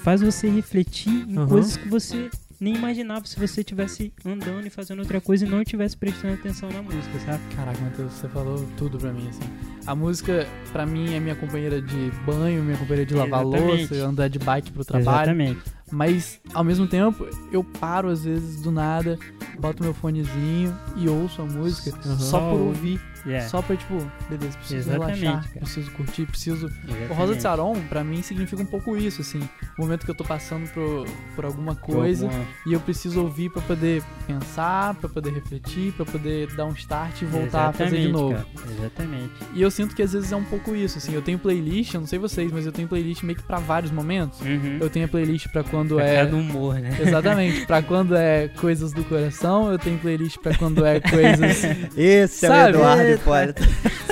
[0.03, 1.49] faz você refletir em Aham.
[1.49, 2.29] coisas que você
[2.61, 6.71] nem imaginava se você estivesse andando e fazendo outra coisa e não estivesse prestando atenção
[6.71, 7.43] na música, sabe?
[7.57, 9.43] Caraca, Matheus, você falou tudo pra mim, assim.
[9.85, 13.81] A música, pra mim, é minha companheira de banho, minha companheira de lavar Exatamente.
[13.91, 15.33] louça, andar de bike pro trabalho.
[15.33, 15.61] Exatamente.
[15.91, 19.19] Mas, ao mesmo tempo, eu paro às vezes do nada,
[19.59, 23.01] boto meu fonezinho e ouço a música só por ouvir.
[23.25, 23.49] Yeah.
[23.49, 23.95] Só pra, tipo,
[24.29, 25.61] beleza, preciso Exatamente, relaxar, cara.
[25.61, 26.67] preciso curtir, preciso.
[26.67, 27.13] O Exatamente.
[27.13, 29.41] Rosa de Saron, pra mim, significa um pouco isso, assim.
[29.79, 31.07] O momento que eu tô passando por,
[31.37, 36.05] por alguma coisa Alguma- e eu preciso ouvir pra poder pensar, pra poder refletir, pra
[36.05, 38.35] poder dar um start e voltar a fazer de Exatamente, novo.
[38.35, 38.73] cara.
[38.79, 39.33] Exatamente.
[39.55, 41.15] E eu sinto que às vezes é um pouco isso, assim.
[41.15, 43.93] Eu tenho playlist, eu não sei vocês, mas eu tenho playlist meio que pra vários
[43.93, 44.41] momentos.
[44.41, 44.79] Uhum.
[44.81, 46.25] Eu tenho a playlist pra quando Pra é.
[46.25, 46.97] cada humor, né?
[47.01, 51.63] Exatamente, pra quando é coisas do coração, eu tenho playlist pra quando é coisas.
[51.97, 52.71] Esse é o Sabe?
[52.71, 53.12] Eduardo.
[53.15, 53.63] Hipólito.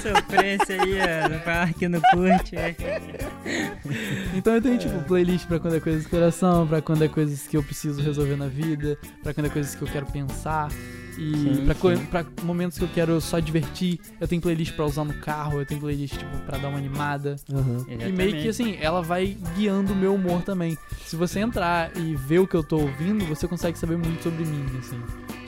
[0.01, 2.57] Sofrência aí, ó, no parque, no curte.
[2.57, 2.74] é.
[4.34, 7.46] Então eu tenho, tipo, playlist pra quando é coisas do coração, pra quando é coisas
[7.46, 10.68] que eu preciso resolver na vida, pra quando é coisas que eu quero pensar.
[11.18, 12.07] E Sim, pra, sim.
[12.07, 15.66] pra momentos que eu quero só divertir, eu tenho playlist pra usar no carro, eu
[15.66, 17.36] tenho playlist, tipo, pra dar uma animada.
[17.53, 17.84] Aham.
[17.88, 20.78] E meio que assim, ela vai guiando o meu humor também.
[21.05, 24.46] Se você entrar e ver o que eu tô ouvindo, você consegue saber muito sobre
[24.46, 24.98] mim, assim.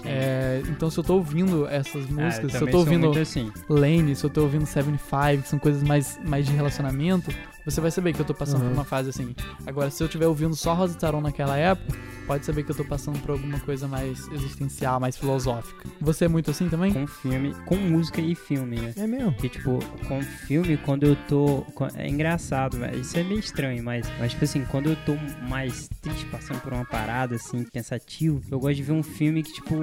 [0.05, 3.53] É, então se eu tô ouvindo essas músicas, se eu tô ouvindo assim.
[3.68, 7.32] Lane, se eu tô ouvindo 75, que são coisas mais, mais de relacionamento,
[7.64, 8.68] você vai saber que eu tô passando Uhum.
[8.68, 9.34] por uma fase assim.
[9.66, 11.96] Agora, se eu estiver ouvindo só Rosa Taron naquela época,
[12.26, 15.88] pode saber que eu tô passando por alguma coisa mais existencial, mais filosófica.
[16.00, 16.92] Você é muito assim também?
[16.92, 18.92] Com filme, com música e filme, né?
[18.96, 19.32] É mesmo.
[19.32, 21.64] Porque, tipo, com filme, quando eu tô.
[21.94, 23.00] É engraçado, velho.
[23.00, 25.14] Isso é meio estranho, mas, mas, tipo assim, quando eu tô
[25.48, 29.52] mais triste, passando por uma parada, assim, pensativo, eu gosto de ver um filme que,
[29.52, 29.74] tipo,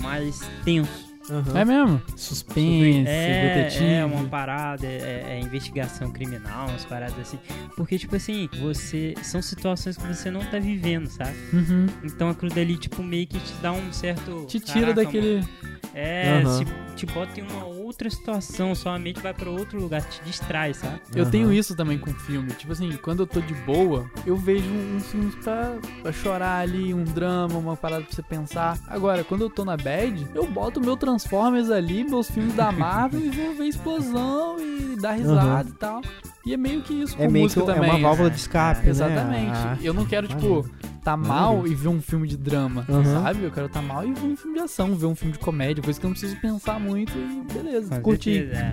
[0.00, 1.11] mais tenso.
[1.30, 1.58] Aham.
[1.58, 2.02] É mesmo?
[2.16, 3.84] Suspense, é, detetive.
[3.84, 7.38] é uma parada, é, é investigação criminal, umas paradas assim.
[7.76, 9.14] Porque, tipo assim, você.
[9.22, 11.36] São situações que você não tá vivendo, sabe?
[11.52, 11.86] Uhum.
[12.02, 14.46] Então aquilo dali, tipo, meio que te dá um certo.
[14.46, 15.34] Te tira Caraca, daquele.
[15.36, 15.48] mano.
[15.94, 16.58] É, Aham.
[16.58, 16.64] se
[16.96, 21.00] te bota em uma outra situação, sua mente vai pra outro lugar, te distrai, sabe?
[21.14, 22.50] Eu tenho isso também com filme.
[22.52, 26.94] Tipo assim, quando eu tô de boa, eu vejo uns filmes pra, pra chorar ali,
[26.94, 28.78] um drama, uma parada pra você pensar.
[28.88, 33.20] Agora, quando eu tô na bad, eu boto meu Transformers ali, meus filmes da Marvel
[33.20, 36.00] e vou ver explosão e dar risada e tal.
[36.46, 37.90] E é meio que isso com É meio que música é também.
[37.90, 38.90] uma válvula de escape, É, né?
[38.90, 39.50] Exatamente.
[39.52, 40.66] Ah, Eu não quero, tipo,
[41.04, 43.04] tá mal e ver um filme de drama, Aham.
[43.22, 43.44] sabe?
[43.44, 45.82] Eu quero tá mal e ver um filme de ação, ver um filme de comédia,
[45.84, 48.48] coisa que eu não preciso pensar muito e beleza, Com curtir.
[48.52, 48.72] é.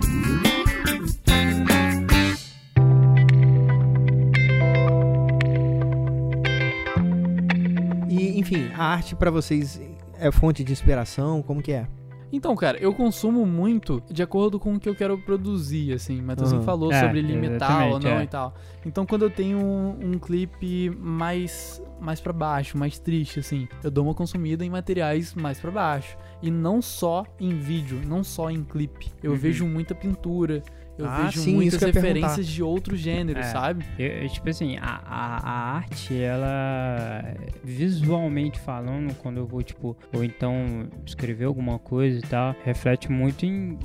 [8.08, 9.80] E, enfim, a arte pra vocês
[10.18, 11.42] é fonte de inspiração?
[11.42, 11.86] Como que é?
[12.32, 16.20] Então, cara, eu consumo muito de acordo com o que eu quero produzir, assim.
[16.22, 16.64] Matheusinho Uhum.
[16.66, 18.24] falou É, sobre limitar ou não é.
[18.24, 18.54] e tal.
[18.86, 23.90] Então, quando eu tenho um, um clipe mais mais para baixo, mais triste, assim, eu
[23.90, 26.16] dou uma consumida em materiais mais pra baixo.
[26.40, 29.12] E não só em vídeo, não só em clipe.
[29.22, 29.36] Eu Uhum.
[29.36, 30.62] vejo muita pintura,
[31.00, 33.48] eu Ah, vejo sim, muitas referências de outros gêneros, É.
[33.50, 33.84] sabe?
[33.98, 37.22] Eu- eu, tipo assim, a, a, a arte, ela,
[37.64, 43.44] visualmente falando, quando eu vou, tipo, ou então escrever alguma coisa e tal, reflete muito
[43.46, 43.78] em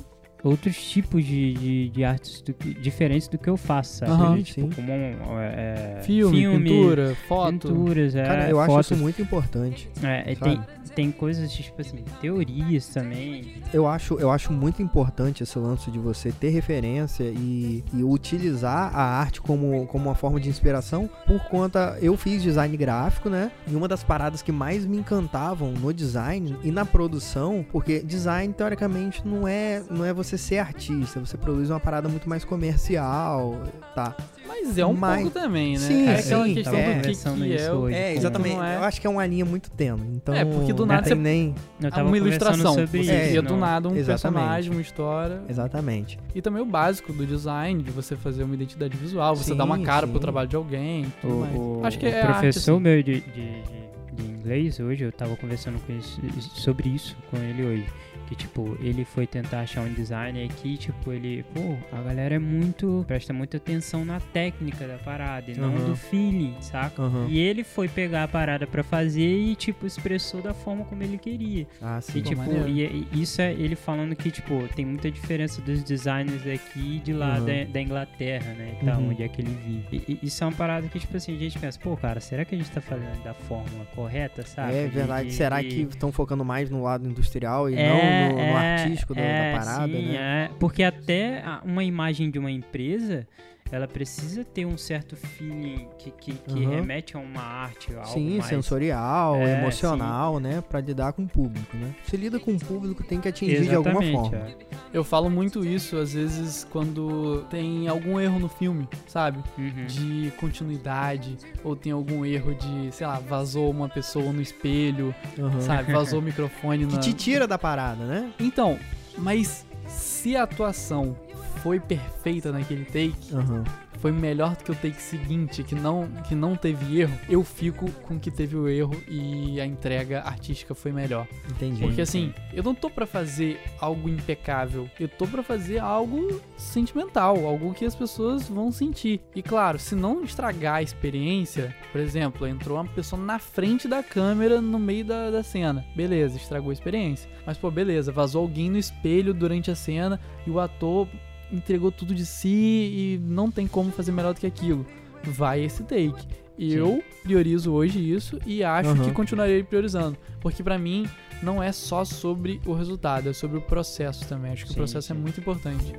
[0.46, 4.12] outros tipos de, de, de artes do que- diferentes do que eu faço, sabe?
[4.12, 4.70] Aham, tipo, sim.
[4.70, 7.68] como é, Filme, pintura, foto.
[7.68, 9.88] pinturas, é, Cara, eu acho isso muito importante.
[10.02, 10.40] É, sabe?
[10.40, 10.60] tem,
[10.94, 13.54] tem coisas, tipo assim, teorias também.
[13.72, 18.94] Eu acho, eu acho muito importante esse lance de você ter referência e, e utilizar
[18.94, 21.08] a arte como, como uma forma de inspiração.
[21.26, 23.50] Por conta, eu fiz design gráfico, né?
[23.66, 28.52] E uma das paradas que mais me encantavam no design e na produção, porque design
[28.52, 33.60] teoricamente não é, não é você ser artista, você produz uma parada muito mais comercial,
[33.94, 34.14] tá?
[34.48, 35.78] Mas é um Mas- pouco também, né?
[35.78, 36.82] Sim, é aquela sim, questão é.
[36.82, 37.96] do que, Conversando que isso é hoje.
[37.96, 38.56] É, exatamente.
[38.60, 38.76] é.
[38.76, 40.06] Eu acho que é uma linha muito tênue.
[40.14, 42.74] Então, É, porque do não nada tem você- nem Eu tava uma ilustração.
[42.74, 43.58] sobre Você cria do não.
[43.60, 44.06] nada um Exatamente.
[44.38, 45.42] personagem, uma história.
[45.48, 46.18] Exatamente.
[46.34, 49.76] E também o básico do design, de você fazer uma identidade visual, você dar uma
[49.78, 50.12] Sim, cara sim.
[50.12, 51.12] pro trabalho de alguém.
[51.20, 51.54] Tudo mais.
[51.56, 52.80] O, Acho que o é arte, professor assim.
[52.82, 56.18] meu de, de, de- de inglês hoje, eu tava conversando com isso,
[56.54, 57.86] sobre isso com ele hoje.
[58.26, 62.38] Que, tipo, ele foi tentar achar um designer aqui, tipo, ele, pô, a galera é
[62.38, 63.04] muito.
[63.06, 65.86] presta muita atenção na técnica da parada e não Aham.
[65.90, 67.02] do feeling, saca?
[67.02, 67.26] Aham.
[67.28, 71.18] E ele foi pegar a parada pra fazer e, tipo, expressou da forma como ele
[71.18, 71.66] queria.
[71.80, 72.18] Ah, sim.
[72.18, 72.68] E, tipo, maneiro.
[72.68, 76.98] e, e isso é ele falando que, tipo, tem muita diferença dos designers daqui e
[76.98, 77.46] de lá Uhum.
[77.46, 78.76] da, da Inglaterra, né?
[78.80, 79.10] E tal, Uhum.
[79.10, 80.04] onde é que ele vive.
[80.08, 82.44] E, e isso é uma parada que, tipo assim, a gente pensa, pô, cara, será
[82.44, 84.74] que a gente tá fazendo da forma correta, sabe?
[84.74, 85.32] É verdade.
[85.32, 89.58] Será que estão focando mais no lado industrial e não no, no artístico da- da,
[89.58, 90.44] parada, sim, né?
[90.44, 93.26] É, porque até uma imagem de uma empresa,
[93.70, 96.70] ela precisa ter um certo feeling que, que, que Uhum.
[96.70, 98.46] remete a uma arte, algo Sim, mais...
[98.46, 100.62] sensorial, É, emocional, né?
[100.68, 101.94] Pra lidar com o público, né?
[102.04, 104.36] Se lida com o público, tem que atingir de alguma Exatamente, forma.
[104.38, 104.56] é.
[104.92, 109.38] Eu falo muito isso, às vezes, quando tem algum erro no filme, sabe?
[109.58, 109.86] Uhum.
[109.86, 115.60] De continuidade, ou tem algum erro de, sei lá, vazou uma pessoa no espelho, Aham.
[115.60, 115.92] sabe?
[115.92, 117.00] Vazou o microfone Que na...
[117.00, 118.30] te tira da parada, né?
[118.40, 118.78] Então,
[119.18, 121.16] mas se a atuação
[121.62, 123.64] foi perfeita naquele take, Aham.
[124.06, 127.90] Foi melhor do que o take seguinte, que não, que não teve erro, eu fico
[128.02, 131.26] com que teve o erro e a entrega artística foi melhor.
[131.50, 131.80] Entendi.
[131.80, 137.44] Porque assim, eu não tô pra fazer algo impecável, eu tô pra fazer algo sentimental,
[137.44, 139.20] algo que as pessoas vão sentir.
[139.34, 144.04] E claro, se não estragar a experiência, por exemplo, entrou uma pessoa na frente da
[144.04, 147.28] câmera no meio da, da cena, beleza, estragou a experiência.
[147.44, 151.08] Mas pô, beleza, vazou alguém no espelho durante a cena e o ator
[151.52, 154.86] entregou tudo de si e não tem como fazer melhor do que aquilo.
[155.24, 156.26] Vai esse take.
[156.58, 159.04] Eu priorizo hoje isso e acho Aham.
[159.04, 160.16] que continuarei priorizando.
[160.40, 161.06] Porque pra mim
[161.42, 164.52] não é só sobre o resultado, é sobre o processo também.
[164.52, 165.20] Acho que Sim, o processo é sim.
[165.20, 165.92] muito importante.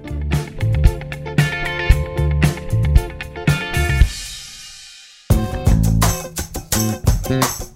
[7.29, 7.66] É, mano,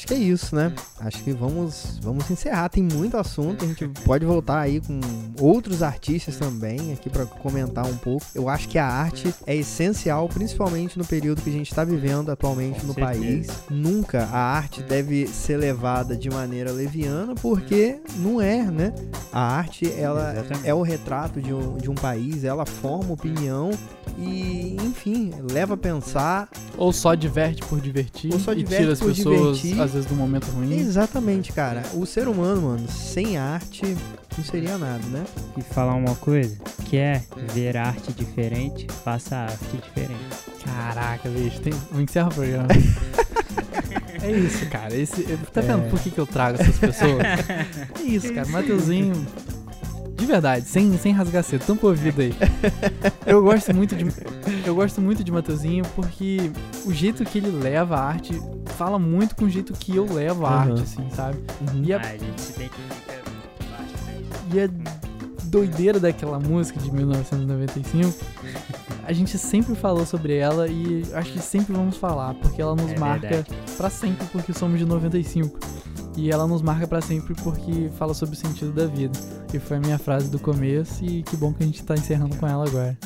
[0.00, 0.72] acho que é isso, né?
[0.98, 2.70] Acho que vamos, vamos encerrar.
[2.70, 3.64] Tem muito assunto.
[3.64, 4.98] A gente pode voltar aí com
[5.38, 8.24] outros artistas também aqui pra comentar um pouco.
[8.34, 12.30] Eu acho que a arte é essencial, principalmente no período que a gente tá vivendo
[12.30, 13.18] atualmente Com no certeza.
[13.20, 13.48] país.
[13.68, 18.94] Nunca a arte deve ser levada de maneira leviana, porque não é, né?
[19.30, 20.68] A arte, ela Exatamente.
[20.68, 23.70] é o retrato de um, de um país, ela forma opinião
[24.18, 28.92] e, enfim, leva a pensar Ou só diverte por divertir Ou só e diverte tira
[28.92, 29.80] as por pessoas, divertir.
[29.80, 30.78] às vezes, do momento ruim.
[30.78, 31.82] Exatamente, cara.
[31.94, 33.96] O ser humano, mano, sem arte
[34.36, 35.24] não seria nada, né?
[35.56, 36.56] E falar uma coisa,
[36.88, 40.20] quer ver arte diferente, faça arte diferente.
[40.64, 41.72] Caraca, bicho, tem...
[41.90, 42.68] vou encerrar o programa.
[44.22, 44.94] é isso, cara.
[44.94, 45.22] Esse...
[45.52, 45.88] Tá vendo É.
[45.88, 47.22] por que, que eu trago essas pessoas?
[48.00, 48.48] É isso, cara.
[48.48, 49.26] Mateuzinho.
[50.20, 52.34] De verdade, sem, sem rasgar cedo, tampa o ouvido aí.
[53.26, 54.04] Eu gosto muito de.
[54.66, 56.50] Eu gosto muito de Mateuzinho porque
[56.84, 58.38] o jeito que ele leva a arte
[58.76, 60.72] fala muito com o jeito que eu levo a Aham.
[60.72, 61.38] arte, assim, sabe?
[61.72, 61.82] Uhum.
[61.84, 62.76] E a, Ah, a gente identifica
[63.70, 64.54] bastante.
[64.54, 64.68] e a
[65.44, 68.14] doideira daquela música de 1995,
[69.04, 72.92] a gente sempre falou sobre ela e acho que sempre vamos falar, porque ela nos
[72.92, 73.44] É marca
[73.76, 75.58] pra sempre porque somos de 95.
[76.16, 79.18] E ela nos marca pra sempre porque fala sobre o sentido da vida.
[79.52, 82.36] E foi a minha frase do começo e que bom que a gente tá encerrando
[82.36, 82.96] com ela agora.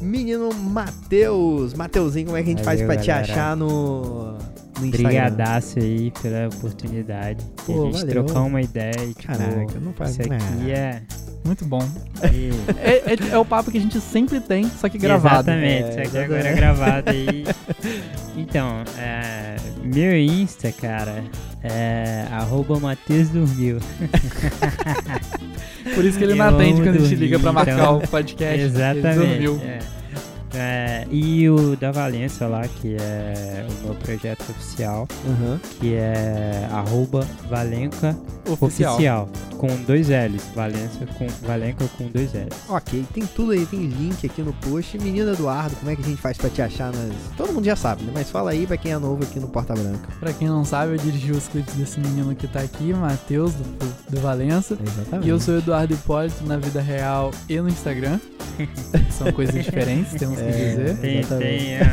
[0.00, 1.74] Menino Matheus.
[1.74, 5.08] Mateuzinho, como é que a gente faz Valeu, pra te achar no, no Instagram?
[5.08, 7.44] Brigadaço aí pela oportunidade.
[7.44, 8.24] de Pô, a gente valeu.
[8.24, 11.02] trocar uma ideia e tipo, Caraca, não faz isso aqui é...
[11.44, 11.80] Muito bom.
[12.32, 15.50] e- É, é- é o papo que a gente sempre tem, só que gravado.
[15.50, 17.44] Exatamente, É, isso aqui agora é gravado aí.
[18.34, 21.22] Então, é, meu Insta, cara,
[21.62, 23.78] é arroba Matheus Dormiu.
[25.94, 27.98] Por isso que ele Eu não atende quando a gente dormir, liga pra marcar então-
[27.98, 28.54] o podcast.
[28.54, 29.14] Ele Exatamente.
[29.42, 29.60] dormiu.
[30.54, 31.06] É.
[31.10, 35.60] E o da Valença lá, que é o meu projeto oficial, Aham.
[35.80, 38.16] que é arroba Valenca
[38.48, 38.94] Oficial.
[38.94, 40.42] Oficial, com dois L's.
[40.54, 42.68] Valença com, Valenca com dois L's.
[42.68, 44.98] Ok, tem tudo aí, tem link aqui no post.
[44.98, 47.14] Menino Eduardo, como é que a gente faz pra te achar nas.
[47.36, 48.10] Todo mundo já sabe, né?
[48.12, 50.08] Mas fala aí pra quem é novo aqui no Porta Branca.
[50.18, 54.10] Pra quem não sabe, eu dirigi os clipes desse menino que tá aqui, Matheus, do,
[54.10, 54.76] do Valença.
[54.84, 55.26] Exatamente.
[55.26, 58.18] E eu sou o Eduardo Hipólito na vida real e no Instagram.
[59.10, 60.68] São coisas diferentes, temos É.
[60.68, 60.96] dizer.
[60.98, 61.58] Tem, Exatamente.
[61.58, 61.92] tem, é.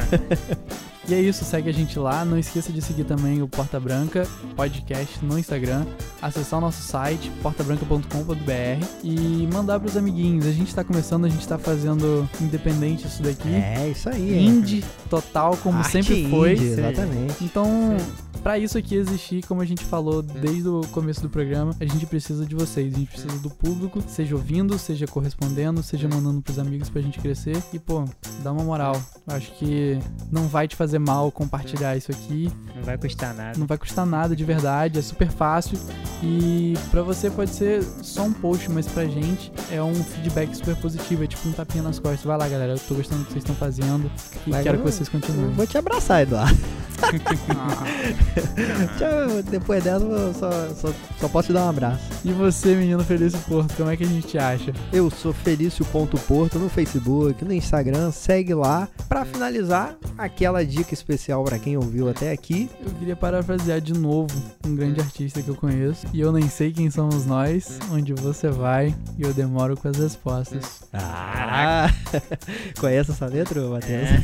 [1.10, 2.24] E é isso, segue a gente lá.
[2.24, 5.84] Não esqueça de seguir também o Porta Branca podcast no Instagram.
[6.22, 10.46] Acessar o nosso site, portabranca.com.br e mandar pros amiguinhos.
[10.46, 13.50] A gente tá começando, a gente tá fazendo independente isso daqui.
[13.50, 14.46] É, isso aí?
[14.46, 16.52] Indie total, como Arte sempre indie, foi.
[16.52, 17.44] Exatamente.
[17.44, 17.98] Então,
[18.44, 22.06] pra isso aqui existir, como a gente falou desde o começo do programa, a gente
[22.06, 26.60] precisa de vocês, a gente precisa do público, seja ouvindo, seja correspondendo, seja mandando pros
[26.60, 27.58] amigos pra gente crescer.
[27.74, 28.06] E, pô,
[28.44, 29.02] dá uma moral.
[29.26, 29.98] Acho que
[30.32, 32.52] não vai te fazer mal compartilhar isso aqui.
[32.76, 33.58] Não vai custar nada.
[33.58, 35.78] Não vai custar nada de verdade, é super fácil.
[36.22, 40.76] E pra você pode ser só um post, mas pra gente é um feedback super
[40.76, 42.24] positivo, é tipo um tapinha nas costas.
[42.24, 44.12] Vai lá, galera, eu tô gostando do que vocês estão fazendo
[44.46, 45.52] e Vai, quero eu- que vocês Eu continuem.
[45.54, 46.58] vou te abraçar, Eduardo.
[48.98, 52.04] Tchau, Depois dessa, eu só, só, só posso te dar um abraço.
[52.24, 54.74] E você, menino Felício Porto, como é que a gente acha?
[54.92, 58.88] Eu sou Felício.porto no Facebook, no Instagram, segue lá.
[59.08, 62.70] Pra finalizar, aquela dica especial pra quem ouviu até aqui.
[62.86, 64.34] Eu queria parafrasear de novo
[64.66, 66.06] um grande artista que eu conheço.
[66.14, 69.98] E eu nem sei quem somos nós, onde você vai, e eu demoro com as
[69.98, 70.82] respostas.
[70.94, 71.90] Ah!
[72.80, 73.92] Conhece essa letra, Matheus?
[73.92, 74.24] É,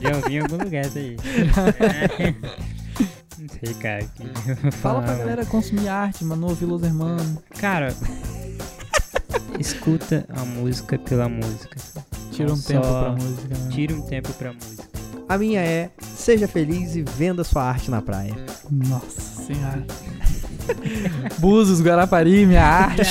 [0.00, 1.16] já ouvi em algum lugar isso aí.
[3.38, 4.06] Não sei, cara.
[4.80, 7.38] Fala pra galera consumir arte, mano, ouvir Los Hermanos.
[7.58, 7.94] Cara,
[9.58, 11.76] escuta a música pela música.
[12.30, 13.48] Tira Não um tempo só pra música.
[13.48, 13.68] Né?
[13.70, 14.84] Tira um tempo pra música.
[15.28, 18.34] A minha é: seja feliz e venda sua arte na praia.
[18.70, 19.84] Nossa senhora.
[21.38, 23.02] Búzios, Guarapari, minha arte.